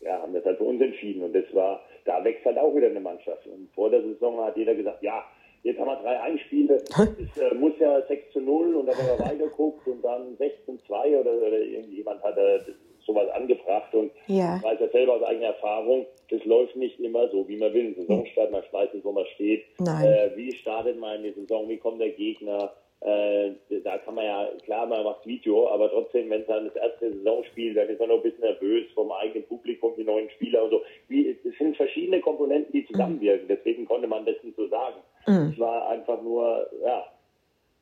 [0.00, 1.22] ja, haben wir es halt für uns entschieden.
[1.22, 3.46] Und das war, da wächst halt auch wieder eine Mannschaft.
[3.46, 5.24] Und vor der Saison hat jeder gesagt, ja,
[5.62, 9.18] jetzt haben wir drei Einspiele, es äh, muss ja 6 zu 0 und dann haben
[9.18, 12.60] wir weitergeguckt und dann 6 zu 2 oder, oder irgendjemand hat äh,
[13.04, 14.56] sowas angebracht und ja.
[14.56, 17.94] ich weiß ja selber aus eigener Erfahrung, das läuft nicht immer so, wie man will.
[17.96, 19.64] Saisonstart, man weiß nicht, wo man steht.
[20.04, 22.72] Äh, wie startet man in die Saison, wie kommt der Gegner?
[23.00, 23.52] Äh,
[23.84, 27.12] da kann man ja, klar, man macht Video, aber trotzdem, wenn es dann das erste
[27.12, 30.70] Saisonspiel, dann ist man noch ein bisschen nervös vom eigenen Publikum, die neuen Spieler und
[30.70, 30.82] so.
[31.08, 33.48] Wie, es sind verschiedene Komponenten, die zusammenwirken.
[33.48, 34.96] Deswegen konnte man das nicht so sagen.
[35.26, 35.52] Mhm.
[35.52, 37.06] Es war einfach nur, ja,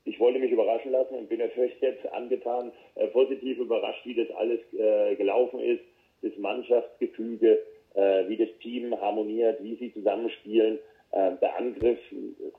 [0.05, 4.31] ich wollte mich überraschen lassen und bin natürlich jetzt angetan, äh, positiv überrascht, wie das
[4.37, 5.83] alles äh, gelaufen ist,
[6.23, 7.61] das Mannschaftsgefüge,
[7.95, 10.79] äh, wie das Team harmoniert, wie sie zusammenspielen.
[11.15, 11.99] Äh, der Angriff,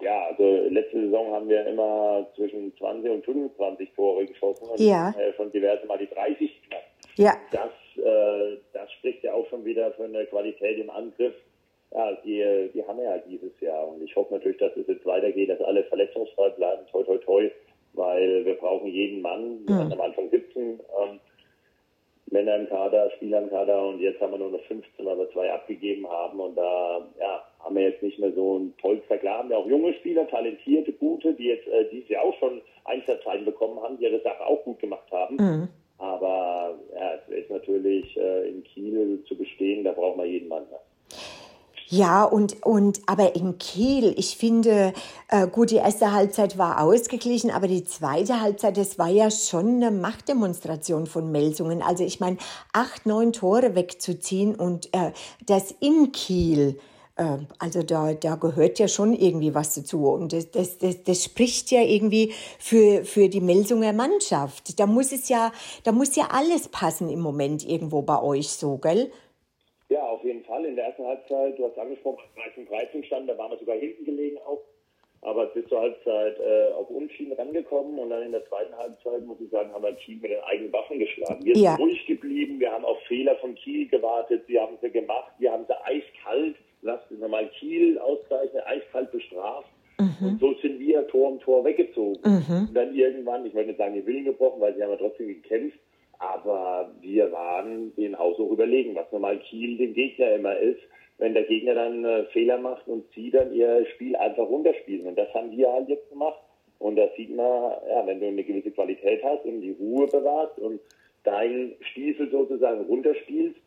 [0.01, 5.13] ja, also letzte Saison haben wir immer zwischen 20 und 25 Tore geschossen und ja.
[5.19, 6.83] äh, schon diverse Mal die 30 gemacht.
[7.15, 7.33] Ja.
[7.51, 7.71] Das,
[8.03, 11.33] äh, das spricht ja auch schon wieder für eine Qualität im Angriff
[11.95, 13.87] ja, die, die haben wir ja dieses Jahr.
[13.87, 16.85] Und ich hoffe natürlich, dass es jetzt weitergeht, dass alle verletzungsfrei bleiben.
[16.91, 17.51] Toi, toi, toi.
[17.93, 19.59] Weil wir brauchen jeden Mann.
[19.65, 19.79] Wir mhm.
[19.79, 21.19] hatten am Anfang 17 ähm,
[22.31, 23.87] Männer im Kader, Spieler im Kader.
[23.87, 26.37] Und jetzt haben wir nur noch 15, weil wir zwei abgegeben haben.
[26.39, 29.17] Und da, ja, haben wir jetzt nicht mehr so ein Polster.
[29.17, 32.61] Klar haben wir auch junge Spieler, talentierte, gute, die jetzt äh, dieses Jahr auch schon
[32.85, 35.35] Einsatzzeiten bekommen haben, die ja das Sache auch gut gemacht haben.
[35.35, 35.67] Mhm.
[35.97, 40.63] Aber ja, es ist natürlich äh, in Kiel zu bestehen, da braucht man jeden Mann.
[40.69, 40.77] Ne?
[41.87, 44.93] Ja, und, und aber in Kiel, ich finde,
[45.29, 49.75] äh, gut, die erste Halbzeit war ausgeglichen, aber die zweite Halbzeit, das war ja schon
[49.75, 51.81] eine Machtdemonstration von Melsungen.
[51.81, 52.37] Also ich meine,
[52.73, 55.11] acht, neun Tore wegzuziehen und äh,
[55.45, 56.79] das in Kiel,
[57.15, 60.09] also da, da gehört ja schon irgendwie was dazu.
[60.09, 64.79] Und das, das, das, das spricht ja irgendwie für, für die Melsunger Mannschaft.
[64.79, 65.51] Da muss es ja,
[65.85, 69.11] da muss ja alles passen im Moment irgendwo bei euch so, gell?
[69.87, 70.65] Ja, auf jeden Fall.
[70.65, 74.03] In der ersten Halbzeit, du hast angesprochen, 13 13 stand, da waren wir sogar hinten
[74.03, 74.61] gelegen auch.
[75.21, 79.39] Aber bis zur Halbzeit äh, auf Unschieden rangekommen und dann in der zweiten Halbzeit, muss
[79.39, 81.43] ich sagen, haben wir Kiel mit den eigenen Waffen geschlagen.
[81.43, 81.75] Wir ja.
[81.75, 85.51] sind ruhig geblieben, wir haben auf Fehler von Kiel gewartet, sie haben sie gemacht, wir
[85.51, 89.69] haben sie eiskalt, lasst uns nochmal Kiel auszeichnen, eiskalt bestraft.
[89.99, 90.27] Mhm.
[90.27, 92.19] Und so sind wir Tor um Tor weggezogen.
[92.23, 92.67] Mhm.
[92.69, 95.27] Und dann irgendwann, ich möchte nicht sagen, die Willen gebrochen, weil sie haben ja trotzdem
[95.27, 95.79] gekämpft,
[96.19, 100.79] aber wir waren den Haus auch überlegen, was normal Kiel dem Gegner immer ist,
[101.17, 105.07] wenn der Gegner dann äh, Fehler macht und sie dann ihr Spiel einfach runterspielen.
[105.07, 106.39] Und das haben wir halt jetzt gemacht.
[106.79, 110.59] Und da sieht man, ja, wenn du eine gewisse Qualität hast und die Ruhe bewahrst
[110.59, 110.81] und
[111.23, 113.59] deinen Stiefel sozusagen runterspielst,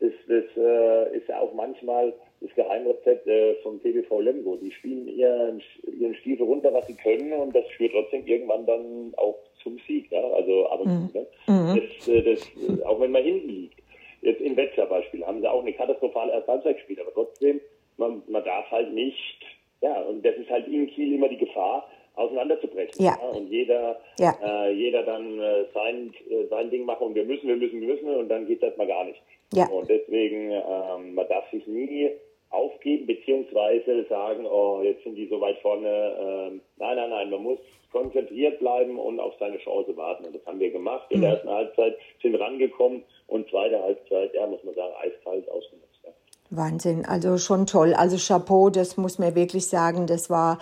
[0.00, 2.12] das, das äh, ist ja auch manchmal
[2.44, 4.56] das Geheimrezept äh, vom TBV Lemgo.
[4.56, 5.62] Die spielen ihren,
[5.98, 10.10] ihren Stiefel runter, was sie können, und das führt trotzdem irgendwann dann auch zum Sieg.
[10.12, 10.22] Ja?
[10.22, 11.10] Also ab und mhm.
[11.10, 11.18] zu.
[11.18, 11.26] Ne?
[11.46, 11.80] Mhm.
[11.80, 13.78] Das, äh, das, auch wenn man hinten liegt.
[14.20, 17.60] Jetzt in Wetzlar Beispiel haben sie auch eine katastrophale Ersthalbzeit gespielt, aber trotzdem,
[17.98, 19.44] man, man darf halt nicht,
[19.82, 23.04] ja, und das ist halt in Kiel immer die Gefahr, auseinanderzubrechen.
[23.04, 23.16] Ja.
[23.20, 23.28] ja.
[23.28, 24.34] Und jeder, ja.
[24.42, 27.88] äh, jeder dann äh, sein, äh, sein Ding machen und wir müssen, wir müssen, wir
[27.88, 29.20] müssen und dann geht das mal gar nicht.
[29.52, 29.68] Ja.
[29.68, 32.10] Und deswegen, ähm, man darf sich nie
[32.54, 35.88] aufgeben, beziehungsweise sagen, oh, jetzt sind die so weit vorne.
[35.88, 37.58] Ähm, nein, nein, nein, man muss
[37.92, 40.26] konzentriert bleiben und auf seine Chance warten.
[40.26, 41.06] Und das haben wir gemacht.
[41.10, 41.36] In der mhm.
[41.36, 46.00] ersten Halbzeit sind rangekommen und zweite Halbzeit, ja, muss man sagen, eiskalt ausgenutzt.
[46.02, 46.10] Ja.
[46.50, 47.94] Wahnsinn, also schon toll.
[47.94, 50.58] Also Chapeau, das muss man wirklich sagen, das war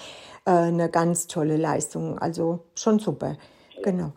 [0.46, 2.18] äh, eine ganz tolle Leistung.
[2.18, 3.36] Also schon super.
[3.82, 4.12] Genau.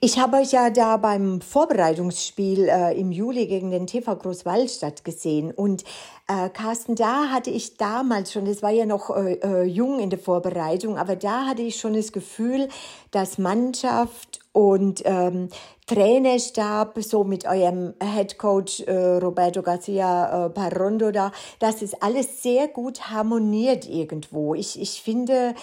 [0.00, 5.50] Ich habe euch ja da beim Vorbereitungsspiel äh, im Juli gegen den TV Großwaldstadt gesehen.
[5.50, 5.82] Und
[6.28, 10.10] äh, Carsten, da hatte ich damals schon, das war ja noch äh, äh, jung in
[10.10, 12.68] der Vorbereitung, aber da hatte ich schon das Gefühl,
[13.10, 15.48] dass Mannschaft und ähm,
[15.86, 22.68] Trainerstab, so mit eurem Headcoach äh, Roberto Garcia äh, Parrondo da, dass es alles sehr
[22.68, 24.54] gut harmoniert irgendwo.
[24.54, 25.54] Ich, ich finde,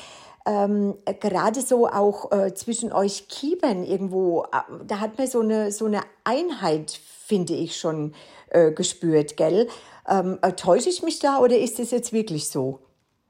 [0.48, 5.72] ähm, gerade so auch äh, zwischen euch Kiebern irgendwo, äh, da hat man so eine,
[5.72, 8.16] so eine Einheit, finde ich, schon
[8.50, 9.68] äh, gespürt, gell?
[10.10, 12.80] Ähm, äh, täusche ich mich da oder ist das jetzt wirklich so?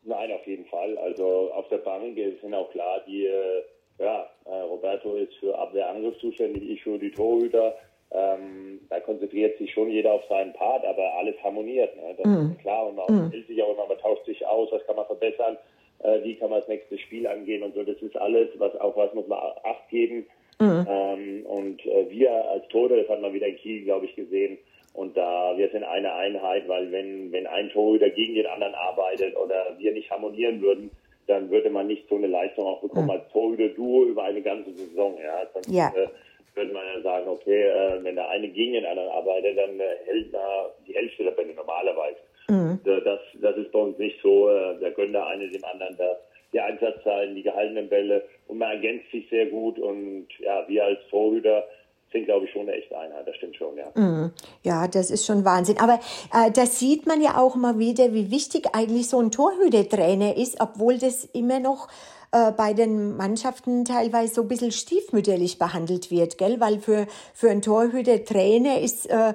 [0.03, 0.97] Nein, auf jeden Fall.
[0.97, 3.63] Also auf der Bank sind auch klar, die, äh,
[3.99, 7.75] ja, äh, Roberto ist für Abwehrangriff zuständig, ich für die Torhüter.
[8.11, 11.95] Ähm, da konzentriert sich schon jeder auf seinen Part, aber alles harmoniert.
[11.95, 12.15] Ne?
[12.17, 12.51] Das mm.
[12.51, 13.31] ist klar und man mm.
[13.31, 15.57] hält sich auch immer, man tauscht sich aus, was kann man verbessern
[15.99, 17.83] äh, wie kann man das nächste Spiel angehen und so.
[17.83, 20.25] Das ist alles, was auf was muss man Acht geben.
[20.59, 20.88] Mhm.
[20.89, 24.57] Ähm, und äh, wir als Tode, das hat man wieder in Kiel, glaube ich, gesehen.
[24.95, 29.36] Und da wir sind eine Einheit, weil wenn, wenn ein Torhüter gegen den anderen arbeitet
[29.36, 30.89] oder wir nicht harmonieren würden,
[31.27, 33.12] dann würde man nicht so eine Leistung auch bekommen mhm.
[33.12, 35.17] als Torhüter-Duo über eine ganze Saison.
[35.21, 35.91] Ja, Sonst, ja.
[35.95, 36.08] Äh,
[36.55, 39.97] würde man ja sagen, okay, äh, wenn der eine gegen den anderen arbeitet, dann äh,
[40.05, 42.19] hält er die Hälfte der Bälle normalerweise.
[42.47, 42.79] Mhm.
[42.86, 44.49] Das, das ist bei uns nicht so.
[44.49, 46.15] Äh, da gönnt der eine dem anderen da
[46.53, 50.99] die Einsatzzeiten, die gehaltenen Bälle und man ergänzt sich sehr gut und ja, wir als
[51.10, 51.67] Torhüter
[52.15, 53.28] sind, glaube ich, schon eine echte Einheit.
[53.28, 53.89] Das stimmt schon, ja.
[53.99, 54.32] Mm,
[54.63, 55.78] ja, das ist schon Wahnsinn.
[55.80, 55.99] Aber
[56.34, 60.62] äh, das sieht man ja auch mal wieder, wie wichtig eigentlich so ein Torhütertrainer ist,
[60.62, 61.89] obwohl das immer noch
[62.32, 66.60] äh, bei den Mannschaften teilweise so ein bisschen stiefmütterlich behandelt wird, gell?
[66.60, 69.34] Weil für, für einen Torhüter-Trainer ist äh,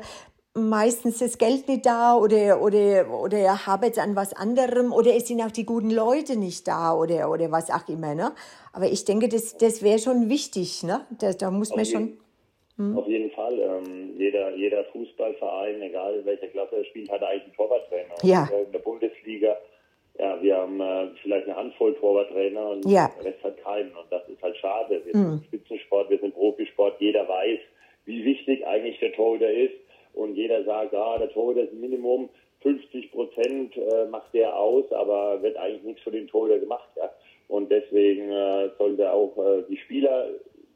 [0.54, 5.28] meistens das Geld nicht da oder, oder, oder er habet an was anderem oder es
[5.28, 8.32] sind auch die guten Leute nicht da oder, oder was auch immer, ne?
[8.72, 11.06] Aber ich denke, das, das wäre schon wichtig, ne?
[11.18, 12.18] Da, da muss man schon.
[12.80, 12.98] Hm?
[12.98, 13.58] Auf jeden Fall.
[13.58, 18.14] Ähm, jeder, jeder Fußballverein, egal welcher Klasse er spielt, hat eigentlich einen Torwarttrainer.
[18.22, 18.48] Ja.
[18.66, 19.56] In der Bundesliga
[20.20, 23.10] ja, wir haben äh, vielleicht eine Handvoll Torwarttrainer und ja.
[23.16, 23.90] der Rest hat keinen.
[23.96, 25.00] Und das ist halt schade.
[25.04, 25.30] Wir mhm.
[25.30, 27.00] sind Spitzensport, wir sind Profisport.
[27.00, 27.58] Jeder weiß,
[28.04, 29.74] wie wichtig eigentlich der Torhüter ist.
[30.12, 32.28] Und jeder sagt, ah, der Torhüter ist Minimum
[32.62, 36.90] 50 Prozent äh, macht der aus, aber wird eigentlich nichts für den Torhüter gemacht.
[36.96, 37.10] Ja?
[37.48, 40.28] Und deswegen äh, sollte auch äh, die Spieler,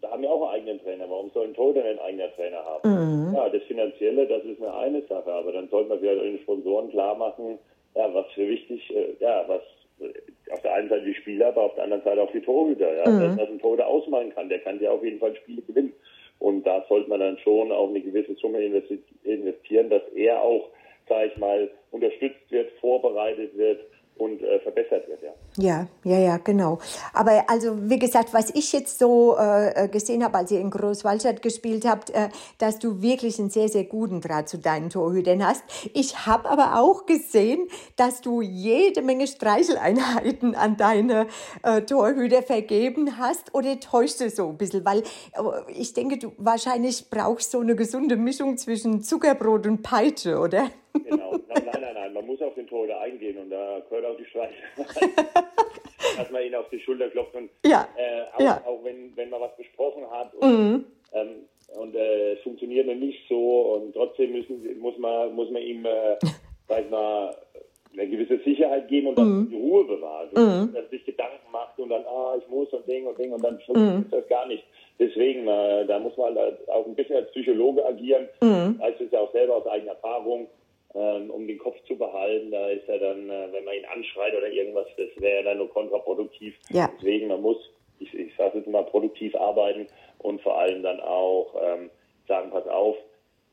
[0.04, 1.08] da haben ja auch einen eigenen Trainer.
[1.08, 3.28] Warum soll ein Torhüter einen eigenen Trainer haben?
[3.28, 3.34] Mhm.
[3.34, 6.90] Ja, das Finanzielle, das ist eine eine Sache, aber dann sollte man wieder den Sponsoren
[6.90, 7.58] klar machen,
[7.94, 9.62] ja, was für wichtig, äh, ja, was
[10.00, 12.94] äh, auf der einen Seite die Spieler, aber auf der anderen Seite auch die Torhüter.
[12.94, 13.10] Ja.
[13.10, 13.38] Mhm.
[13.38, 15.94] Dass ein Torhüter ausmalen kann, der kann ja auf jeden Fall Spiele gewinnen.
[16.38, 20.68] Und da sollte man dann schon auch eine gewisse Summe investieren, dass er auch,
[21.08, 23.80] sage ich mal, unterstützt wird, vorbereitet wird
[24.16, 25.32] und äh, verbessert wird, ja.
[25.56, 26.78] Ja, ja, ja, genau.
[27.12, 30.70] Aber also wie gesagt, was ich jetzt so äh, äh, gesehen habe, als ihr in
[30.70, 35.46] Großwaldstadt gespielt habt, äh, dass du wirklich einen sehr, sehr guten Draht zu deinen Torhütern
[35.46, 35.62] hast.
[35.92, 41.28] Ich habe aber auch gesehen, dass du jede Menge Streicheleinheiten an deine
[41.62, 43.54] äh, Torhüter vergeben hast.
[43.54, 44.84] Oder täuscht es so ein bisschen?
[44.84, 50.38] Weil äh, ich denke, du wahrscheinlich brauchst so eine gesunde Mischung zwischen Zuckerbrot und Peitsche,
[50.38, 50.70] oder?
[50.94, 51.32] Genau.
[51.32, 52.12] Nein, nein, nein, nein.
[52.12, 54.54] Man muss auf den Torhüter eingehen und da gehört auch die Streiche.
[56.16, 57.88] Dass man ihn auf die Schulter klopft und ja.
[57.96, 58.62] Äh, auch, ja.
[58.66, 60.84] auch wenn, wenn man was besprochen hat und, mhm.
[61.12, 61.28] ähm,
[61.76, 65.84] und äh, es funktioniert noch nicht so und trotzdem müssen, muss man muss man ihm
[65.84, 66.16] äh,
[66.68, 67.34] sag ich mal,
[67.92, 69.50] eine gewisse Sicherheit geben und dann mhm.
[69.50, 70.28] die Ruhe bewahren.
[70.34, 70.74] Mhm.
[70.74, 73.58] Dass sich Gedanken macht und dann, ah, ich muss und Ding und Ding und dann
[73.60, 74.10] funktioniert mhm.
[74.10, 74.64] das gar nicht.
[74.98, 78.28] Deswegen, äh, da muss man halt auch ein bisschen als Psychologe agieren.
[78.40, 78.80] Mhm.
[78.80, 80.48] Heißt es ja auch selber aus eigener Erfahrung
[80.94, 82.50] ähm, um den Kopf zu behalten.
[82.50, 85.70] Da ist er dann, äh, wenn man ihn anschreit oder irgendwas, das wäre dann nur
[85.70, 86.54] kontraproduktiv.
[86.70, 86.90] Ja.
[86.96, 87.58] Deswegen, man muss,
[87.98, 89.86] ich, ich sage jetzt mal, produktiv arbeiten
[90.18, 91.90] und vor allem dann auch ähm,
[92.28, 92.96] sagen, pass auf,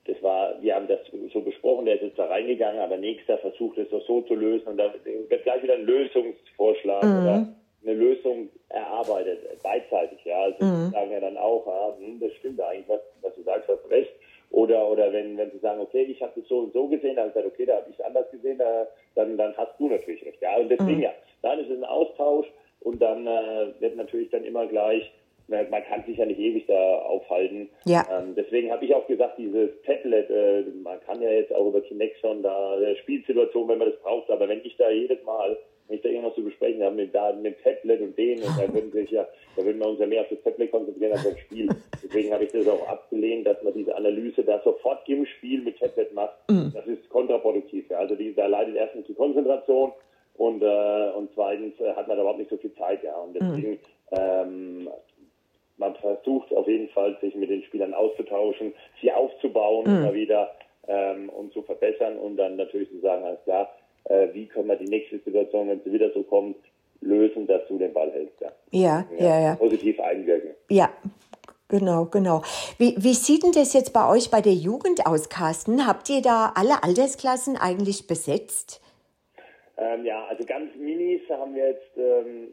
[0.06, 1.00] das war, wir haben das
[1.32, 4.68] so besprochen, der ist jetzt da reingegangen, aber nächster versucht es doch so zu lösen
[4.68, 7.22] und da wird gleich wieder ein Lösungsvorschlag mhm.
[7.22, 7.48] oder
[7.84, 10.42] eine Lösung erarbeitet, beidseitig, ja.
[10.42, 10.92] Also mhm.
[10.92, 14.12] sagen ja dann auch, ah, hm, das stimmt eigentlich, was, was du sagst, hast recht.
[14.52, 17.32] Oder, oder wenn, wenn sie sagen, okay, ich habe das so und so gesehen, dann
[17.34, 18.86] sagt okay, da habe ich es anders gesehen, da,
[19.16, 20.42] dann, dann hast du natürlich recht.
[20.42, 21.04] Ja, und deswegen mhm.
[21.04, 22.48] ja, dann ist es ein Austausch
[22.82, 25.10] und dann äh, wird natürlich dann immer gleich,
[25.48, 27.70] man kann sich ja nicht ewig da aufhalten.
[27.86, 28.06] Ja.
[28.12, 31.82] Ähm, deswegen habe ich auch gesagt, dieses Tablet, äh, man kann ja jetzt auch über
[31.82, 35.58] Kinect schon da äh, Spielsituation, wenn man das braucht, aber wenn ich da jedes Mal
[35.92, 38.92] ich da irgendwas zu besprechen habe mit, da, mit Tablet und den, und da würden
[38.92, 41.70] sich ja, da würden wir uns ja mehr auf das Tablet konzentrieren als aufs Spiel.
[42.04, 45.80] Deswegen habe ich das auch abgelehnt, dass man diese Analyse da sofort im Spiel mit
[45.80, 46.36] Tablet macht.
[46.50, 46.72] Mhm.
[46.74, 47.90] Das ist kontraproduktiv.
[47.90, 48.00] Ja.
[48.00, 49.92] Also die, da leidet erstens die Konzentration
[50.38, 53.16] und, äh, und zweitens äh, hat man da überhaupt nicht so viel Zeit, ja.
[53.16, 53.78] Und deswegen, mhm.
[54.12, 54.90] ähm,
[55.78, 59.98] man versucht auf jeden Fall, sich mit den Spielern auszutauschen, sie aufzubauen mhm.
[59.98, 60.52] immer wieder
[60.88, 63.72] ähm, und zu verbessern und dann natürlich zu sagen, alles klar,
[64.06, 66.58] äh, wie können wir die nächste Situation, wenn sie wieder so kommt,
[67.02, 68.40] lösen, dass du den Ball hältst.
[68.42, 69.42] Ja, ja, ja.
[69.42, 69.56] ja.
[69.56, 70.52] Positiv einwirken.
[70.70, 70.90] Ja.
[71.68, 72.42] Genau, genau.
[72.78, 75.88] Wie, wie sieht denn das jetzt bei euch bei der Jugend aus, Carsten?
[75.88, 78.82] Habt ihr da alle Altersklassen eigentlich besetzt?
[79.78, 82.50] Ähm, ja, also ganz Minis haben wir jetzt, ähm,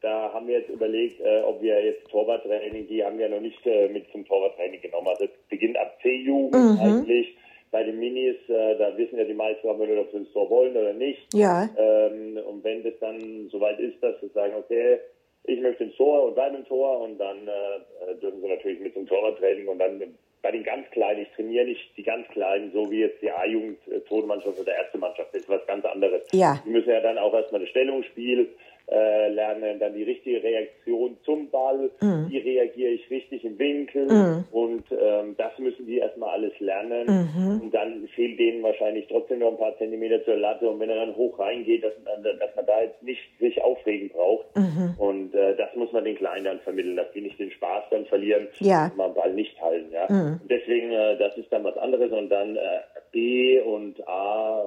[0.00, 3.64] da haben wir jetzt überlegt, äh, ob wir jetzt Torwarttraining, die haben wir noch nicht
[3.66, 5.08] äh, mit zum Torwarttraining genommen.
[5.08, 6.78] Also es beginnt ab C-Jugend mhm.
[6.80, 7.36] eigentlich
[7.74, 10.92] bei den Minis, äh, da wissen ja die meisten, ob sie ins Tor wollen oder
[10.92, 11.26] nicht.
[11.34, 11.68] Ja.
[11.76, 15.00] Ähm, und wenn das dann soweit ist, dass sie sagen, okay,
[15.42, 18.94] ich möchte ins Tor und bleibe im Tor und dann äh, dürfen sie natürlich mit
[18.94, 20.00] zum Torwarttraining und dann
[20.40, 23.78] bei den ganz Kleinen, ich trainiere nicht die ganz Kleinen, so wie jetzt die A-Jugend,
[23.88, 26.22] äh, Tonmannschaft oder erste Mannschaft, das ist was ganz anderes.
[26.30, 26.62] Ja.
[26.64, 28.50] Die müssen ja dann auch erstmal das Stellungsspiel
[28.86, 32.26] äh, lernen, dann die richtige Reaktion zum Ball, mhm.
[32.28, 34.44] wie reagiere ich richtig im Winkel mhm.
[34.52, 37.60] und ähm, das müssen die erstmal alles lernen mhm.
[37.62, 41.06] und dann fehlt denen wahrscheinlich trotzdem noch ein paar Zentimeter zur Latte und wenn er
[41.06, 44.94] dann hoch reingeht, dass, dass man da jetzt nicht sich aufregen braucht mhm.
[44.98, 48.04] und äh, das muss man den Kleinen dann vermitteln, dass die nicht den Spaß dann
[48.06, 48.92] verlieren, ja.
[48.96, 49.92] man Ball nicht halten.
[49.92, 50.06] Ja?
[50.10, 50.40] Mhm.
[50.48, 52.80] Deswegen, äh, das ist dann was anderes und dann äh,
[53.12, 54.66] B und A,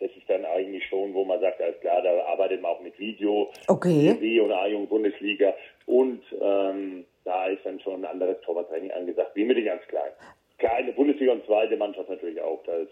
[0.00, 2.98] das ist dann eigentlich schon, wo man sagt, alles klar, da arbeitet man auch mit
[2.98, 4.14] Video, okay.
[4.20, 5.54] B und A-Jugend Bundesliga
[5.86, 10.14] und ähm, da ist dann schon ein anderes Torwarttraining angesagt, wie mit den ganz Kleinen.
[10.58, 12.62] Kleine Bundesliga und zweite Mannschaft natürlich auch.
[12.64, 12.90] Da ist,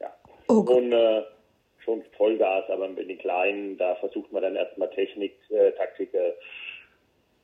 [0.00, 0.12] ja.
[0.48, 0.72] Okay.
[0.72, 1.22] Und äh,
[1.84, 6.32] schon Vollgas, aber mit den Kleinen, da versucht man dann erstmal Technik, äh, Taktik äh,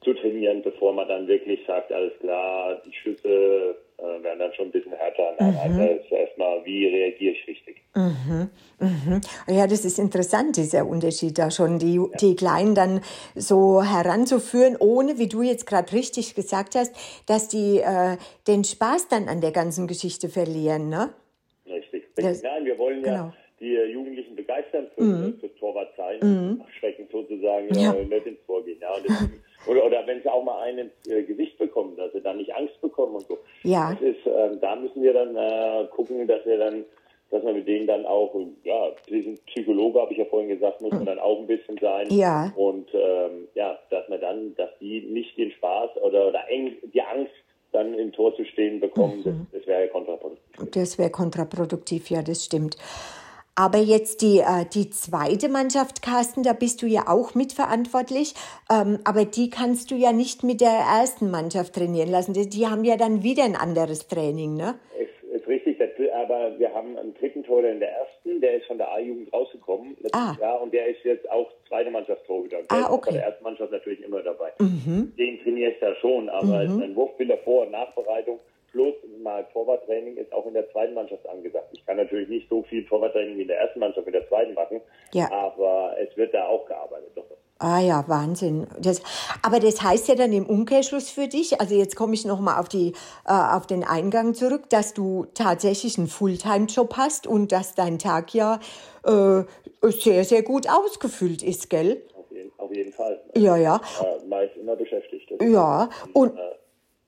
[0.02, 4.66] zu trainieren, bevor man dann wirklich sagt, alles klar, die Schüsse äh, werden dann schon
[4.66, 5.32] ein bisschen härter.
[5.38, 5.56] Mhm.
[5.56, 7.76] Also erstmal, wie reagiere ich richtig?
[7.94, 8.50] Mhm.
[8.80, 9.20] Mhm.
[9.46, 12.06] Ja, das ist interessant, dieser Unterschied da schon, die, ja.
[12.20, 13.00] die Kleinen dann
[13.36, 16.92] so heranzuführen, ohne, wie du jetzt gerade richtig gesagt hast,
[17.28, 18.16] dass die äh,
[18.48, 21.10] den Spaß dann an der ganzen Geschichte verlieren, ne?
[21.66, 22.02] Richtig.
[22.16, 23.14] Das, Nein, wir wollen genau.
[23.14, 25.38] ja die Jugendlichen begeistern für, mhm.
[25.38, 26.60] fürs Torwart sein, mhm.
[26.62, 27.92] abschreckend sozusagen, ja.
[27.92, 28.78] nicht ins Vorgehen.
[28.80, 32.12] Ja, und deswegen oder, oder wenn sie auch mal einen ins äh, Gesicht bekommen, dass
[32.12, 33.38] sie dann nicht Angst bekommen und so.
[33.62, 33.92] Ja.
[33.92, 36.84] Das ist, äh, da müssen wir dann äh, gucken, dass wir dann,
[37.30, 40.92] dass man mit denen dann auch, ja, diesen Psychologe habe ich ja vorhin gesagt, muss
[40.92, 42.08] man dann auch ein bisschen sein.
[42.10, 42.52] Ja.
[42.56, 47.02] Und ähm, ja, dass man dann, dass die nicht den Spaß oder, oder eng, die
[47.02, 47.32] Angst
[47.72, 49.46] dann im Tor zu stehen bekommen, mhm.
[49.50, 50.70] das, das wäre kontraproduktiv.
[50.72, 52.76] Das wäre kontraproduktiv, ja, das stimmt.
[53.54, 58.34] Aber jetzt die, äh, die zweite Mannschaft, Carsten, da bist du ja auch mitverantwortlich.
[58.70, 62.32] Ähm, aber die kannst du ja nicht mit der ersten Mannschaft trainieren lassen.
[62.32, 64.78] Die, die haben ja dann wieder ein anderes Training, ne?
[64.98, 65.78] Ist, ist richtig,
[66.22, 69.96] aber wir haben einen dritten Torhüter in der ersten, der ist von der A-Jugend rausgekommen
[70.00, 70.36] letztes ah.
[70.40, 72.62] Jahr und der ist jetzt auch zweite Mannschaftstorhüter.
[72.62, 72.94] Der ah, okay.
[72.94, 74.52] ist bei der ersten Mannschaft natürlich immer dabei.
[74.58, 75.12] Mhm.
[75.16, 76.82] Den trainiere ich da schon, aber mhm.
[76.82, 78.38] ein Wurfbilder Vor- und Nachbereitung
[78.72, 81.68] plus mal Torwarttraining ist auch in der zweiten Mannschaft angesagt.
[81.72, 84.54] Ich kann natürlich nicht so viel Torwarttraining wie in der ersten Mannschaft mit der zweiten
[84.54, 84.80] machen,
[85.12, 85.30] ja.
[85.30, 87.10] aber es wird da auch gearbeitet.
[87.14, 87.24] Doch.
[87.58, 88.66] Ah ja, Wahnsinn.
[88.80, 89.00] Das,
[89.42, 92.66] aber das heißt ja dann im Umkehrschluss für dich, also jetzt komme ich nochmal auf,
[92.74, 92.92] äh,
[93.26, 98.58] auf den Eingang zurück, dass du tatsächlich einen Fulltime-Job hast und dass dein Tag ja
[99.04, 99.44] äh,
[99.90, 102.02] sehr, sehr gut ausgefüllt ist, gell?
[102.16, 103.22] Auf jeden, auf jeden Fall.
[103.36, 103.76] Ja, ja.
[103.76, 105.30] Äh, meist immer beschäftigt.
[105.40, 106.42] Ja, und, und äh,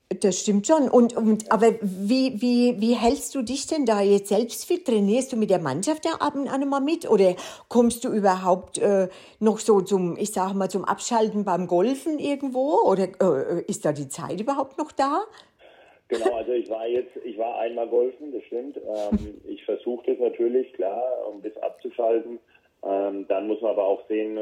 [0.09, 0.89] das stimmt schon.
[0.89, 4.85] Und, und aber wie, wie, wie hältst du dich denn da jetzt selbst fit?
[4.85, 7.09] Trainierst du mit der Mannschaft ja ab und an mal mit?
[7.09, 7.35] Oder
[7.69, 9.07] kommst du überhaupt äh,
[9.39, 12.81] noch so zum, ich sag mal, zum Abschalten beim Golfen irgendwo?
[12.85, 15.23] Oder äh, ist da die Zeit überhaupt noch da?
[16.07, 18.77] Genau, also ich war jetzt, ich war einmal golfen, das stimmt.
[18.77, 22.39] Ähm, ich versuche das natürlich, klar, um das abzuschalten.
[22.83, 24.37] Ähm, dann muss man aber auch sehen,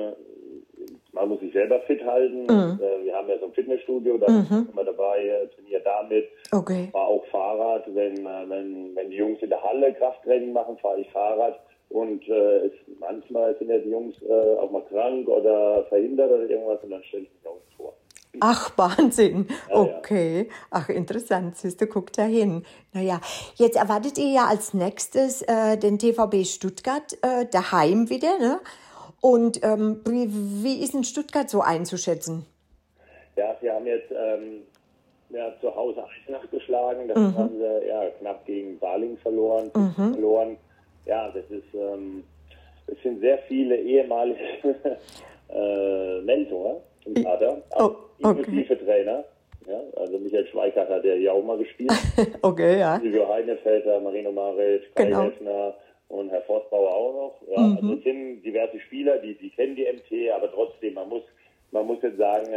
[1.13, 2.43] man muss sich selber fit halten.
[2.43, 2.79] Mhm.
[2.81, 4.45] Äh, wir haben ja so ein Fitnessstudio, da mhm.
[4.45, 6.27] sind wir dabei, äh, trainiere damit.
[6.51, 6.89] Okay.
[6.91, 7.83] Fahre auch Fahrrad.
[7.93, 11.59] Wenn, äh, wenn, wenn die Jungs in der Halle Krafttraining machen, fahre ich Fahrrad.
[11.89, 16.49] Und äh, es, manchmal sind ja die Jungs äh, auch mal krank oder verhindert oder
[16.49, 17.93] irgendwas und dann stelle ich mich auch vor.
[18.39, 19.47] Ach, Wahnsinn.
[19.69, 20.47] Ja, okay.
[20.47, 20.53] Ja.
[20.71, 21.55] Ach, interessant.
[21.57, 22.63] Siehst du, guck da hin.
[22.91, 23.21] Naja,
[23.55, 28.59] jetzt erwartet ihr ja als nächstes äh, den TVB Stuttgart äh, daheim wieder, ne?
[29.23, 32.45] Und ähm, wie, wie ist in Stuttgart so einzuschätzen?
[33.37, 34.63] Ja, sie haben jetzt ähm,
[35.29, 37.07] ja, zu Hause Eisenach geschlagen.
[37.07, 37.37] Das mhm.
[37.37, 39.71] haben sie ja, knapp gegen Baling verloren.
[39.73, 40.13] Mhm.
[40.15, 40.57] verloren.
[41.05, 42.25] Ja, das ist, ähm,
[42.87, 44.41] es sind sehr viele ehemalige
[45.49, 48.85] äh, Mentor im Kader, oh, inklusive okay.
[48.85, 49.23] Trainer.
[49.65, 51.93] Ja, also Michael Schweikart hat ja hier auch mal gespielt.
[52.41, 52.99] okay, ja.
[52.99, 55.21] Silvio Heinefelder, Marino Maric, Kai genau.
[55.23, 55.75] Heffner,
[56.13, 57.55] und Herr Forstbauer auch noch.
[57.55, 57.77] Ja, mhm.
[57.77, 61.23] Also es sind diverse Spieler, die, die kennen die MT, aber trotzdem, man muss,
[61.71, 62.53] man muss jetzt sagen,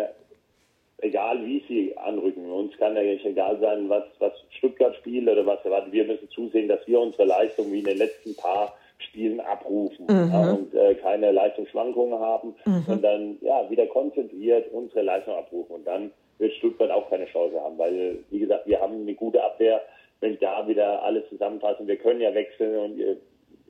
[0.99, 5.45] egal wie sie anrücken, uns kann ja nicht egal sein, was, was Stuttgart spielt oder
[5.45, 5.93] was erwartet.
[5.93, 10.31] Wir müssen zusehen, dass wir unsere Leistung wie in den letzten paar Spielen abrufen mhm.
[10.33, 12.85] ja, und äh, keine Leistungsschwankungen haben, mhm.
[12.87, 15.77] sondern ja, wieder konzentriert unsere Leistung abrufen.
[15.77, 19.43] Und dann wird Stuttgart auch keine Chance haben, weil, wie gesagt, wir haben eine gute
[19.43, 19.83] Abwehr.
[20.21, 23.17] Wenn da wieder alles zusammenpasst und wir können ja wechseln und äh,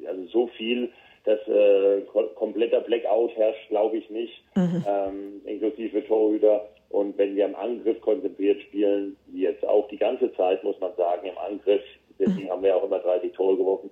[0.06, 0.90] also so viel,
[1.24, 2.02] dass äh,
[2.37, 4.85] kompletter Blackout herrscht, glaube ich nicht, mhm.
[4.87, 6.68] ähm, inklusive Torhüter.
[6.88, 10.94] Und wenn wir im Angriff konzentriert spielen, wie jetzt auch die ganze Zeit, muss man
[10.96, 11.82] sagen, im Angriff,
[12.18, 12.50] deswegen mhm.
[12.50, 13.90] haben wir auch immer 30 Tore geworfen,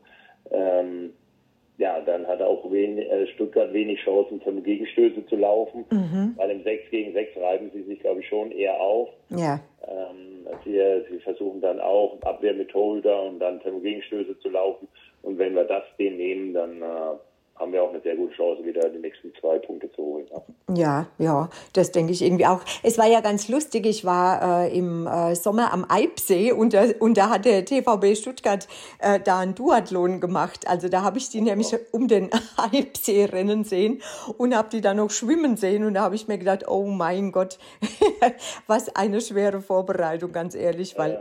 [0.52, 1.12] ähm,
[1.76, 6.34] ja, dann hat auch wen, äh, Stuttgart wenig Chancen, zum Gegenstöße zu laufen, mhm.
[6.36, 9.08] weil im 6 gegen 6 reiben sie sich, glaube ich, schon eher auf.
[9.30, 9.60] Ja.
[9.88, 14.86] Ähm, sie, sie versuchen dann auch Abwehr mit Torhüter und dann zum Gegenstöße zu laufen.
[15.24, 17.16] Und wenn wir das den nehmen, dann äh,
[17.56, 20.26] haben wir auch eine sehr gute Chance, wieder die nächsten zwei Punkte zu holen.
[20.74, 22.60] Ja, ja, das denke ich irgendwie auch.
[22.82, 26.84] Es war ja ganz lustig, ich war äh, im äh, Sommer am Eibsee und, da,
[26.98, 28.66] und da hat der TVB Stuttgart
[28.98, 30.66] äh, da einen Duathlon gemacht.
[30.66, 34.02] Also da habe ich die nämlich um den Eibsee rennen sehen
[34.36, 37.30] und habe die dann noch schwimmen sehen und da habe ich mir gedacht, oh mein
[37.30, 37.58] Gott,
[38.66, 41.12] was eine schwere Vorbereitung, ganz ehrlich, weil...
[41.12, 41.20] Ja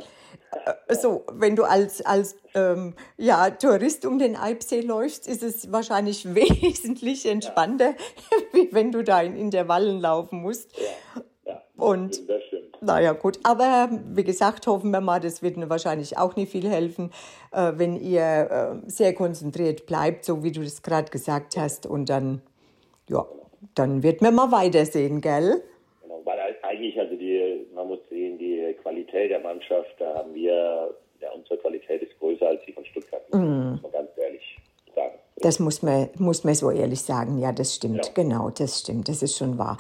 [0.90, 6.26] so, wenn du als, als ähm, ja, Tourist um den Eibsee läufst, ist es wahrscheinlich
[6.36, 8.38] wesentlich entspannter, ja.
[8.54, 10.72] wie wenn du da in Intervallen laufen musst.
[10.78, 12.82] Ja, ja und das stimmt.
[12.82, 13.40] naja, gut.
[13.44, 17.12] Aber wie gesagt, hoffen wir mal, das wird wahrscheinlich auch nicht viel helfen,
[17.52, 21.86] äh, wenn ihr äh, sehr konzentriert bleibt, so wie du das gerade gesagt hast.
[21.86, 22.42] Und dann,
[23.10, 23.26] ja,
[23.76, 25.64] dann wird man mal weitersehen, gell?
[26.02, 28.76] Genau, weil eigentlich, also die, man muss sehen, die
[29.14, 33.22] Qualität der Mannschaft, da haben wir, ja, unsere Qualität ist größer als die von Stuttgart.
[33.32, 33.72] Mm.
[33.72, 34.58] Muss man ganz ehrlich
[34.96, 35.14] sagen.
[35.38, 37.38] Das muss man, muss man so ehrlich sagen.
[37.38, 38.06] Ja, das stimmt.
[38.06, 38.12] Ja.
[38.14, 39.08] Genau, das stimmt.
[39.08, 39.78] Das ist schon wahr.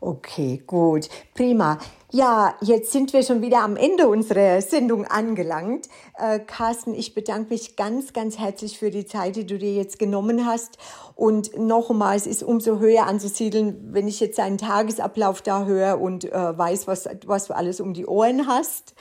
[0.00, 1.08] Okay, gut.
[1.34, 1.78] Prima.
[2.12, 5.88] Ja, jetzt sind wir schon wieder am Ende unserer Sendung angelangt.
[6.18, 9.98] Äh, Carsten, ich bedanke mich ganz, ganz herzlich für die Zeit, die du dir jetzt
[9.98, 10.78] genommen hast.
[11.14, 16.24] Und nochmal, es ist umso höher anzusiedeln, wenn ich jetzt einen Tagesablauf da höre und
[16.24, 18.94] äh, weiß, was, was du alles um die Ohren hast.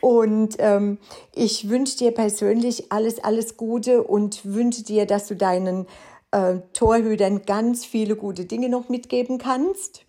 [0.00, 0.98] Und ähm,
[1.34, 5.86] ich wünsche dir persönlich alles, alles Gute und wünsche dir, dass du deinen
[6.32, 10.04] äh, Torhütern ganz viele gute Dinge noch mitgeben kannst.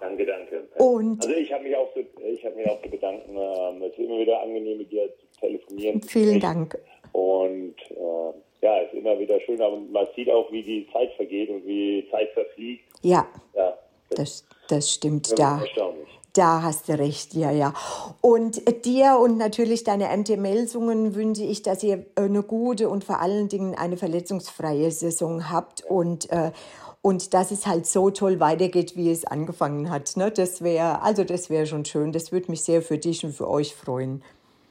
[0.00, 0.68] Danke, danke.
[0.78, 3.36] Und also ich habe mich auch so, ich habe mich auch zu bedanken.
[3.36, 6.02] Ähm, es ist immer wieder angenehm, mit dir zu telefonieren.
[6.02, 6.78] Vielen Dank.
[7.12, 8.32] Und äh,
[8.62, 11.66] ja, es ist immer wieder schön, aber man sieht auch, wie die Zeit vergeht und
[11.66, 12.84] wie Zeit verfliegt.
[13.02, 13.26] Ja.
[13.54, 13.76] ja
[14.10, 15.60] das, das, das stimmt da.
[15.60, 16.08] Erstaunlich.
[16.36, 17.72] Da hast du recht, ja, ja.
[18.20, 23.48] Und dir und natürlich deine MT-Melsungen wünsche ich, dass ihr eine gute und vor allen
[23.48, 26.52] Dingen eine verletzungsfreie Saison habt und äh,
[27.00, 30.16] und dass es halt so toll weitergeht, wie es angefangen hat.
[30.16, 30.32] Ne?
[30.32, 32.10] Das wäre, also das wäre schon schön.
[32.10, 34.24] Das würde mich sehr für dich und für euch freuen.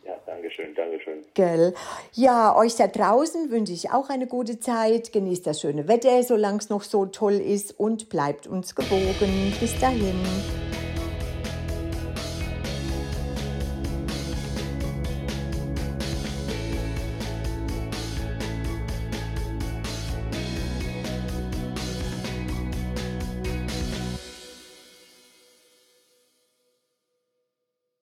[0.06, 1.22] Ja, danke schön, danke schön.
[1.34, 1.74] Gell.
[2.12, 5.14] Ja, euch da draußen wünsche ich auch eine gute Zeit.
[5.14, 9.54] Genießt das schöne Wetter, solange es noch so toll ist und bleibt uns gewogen.
[9.62, 10.16] Bis dahin.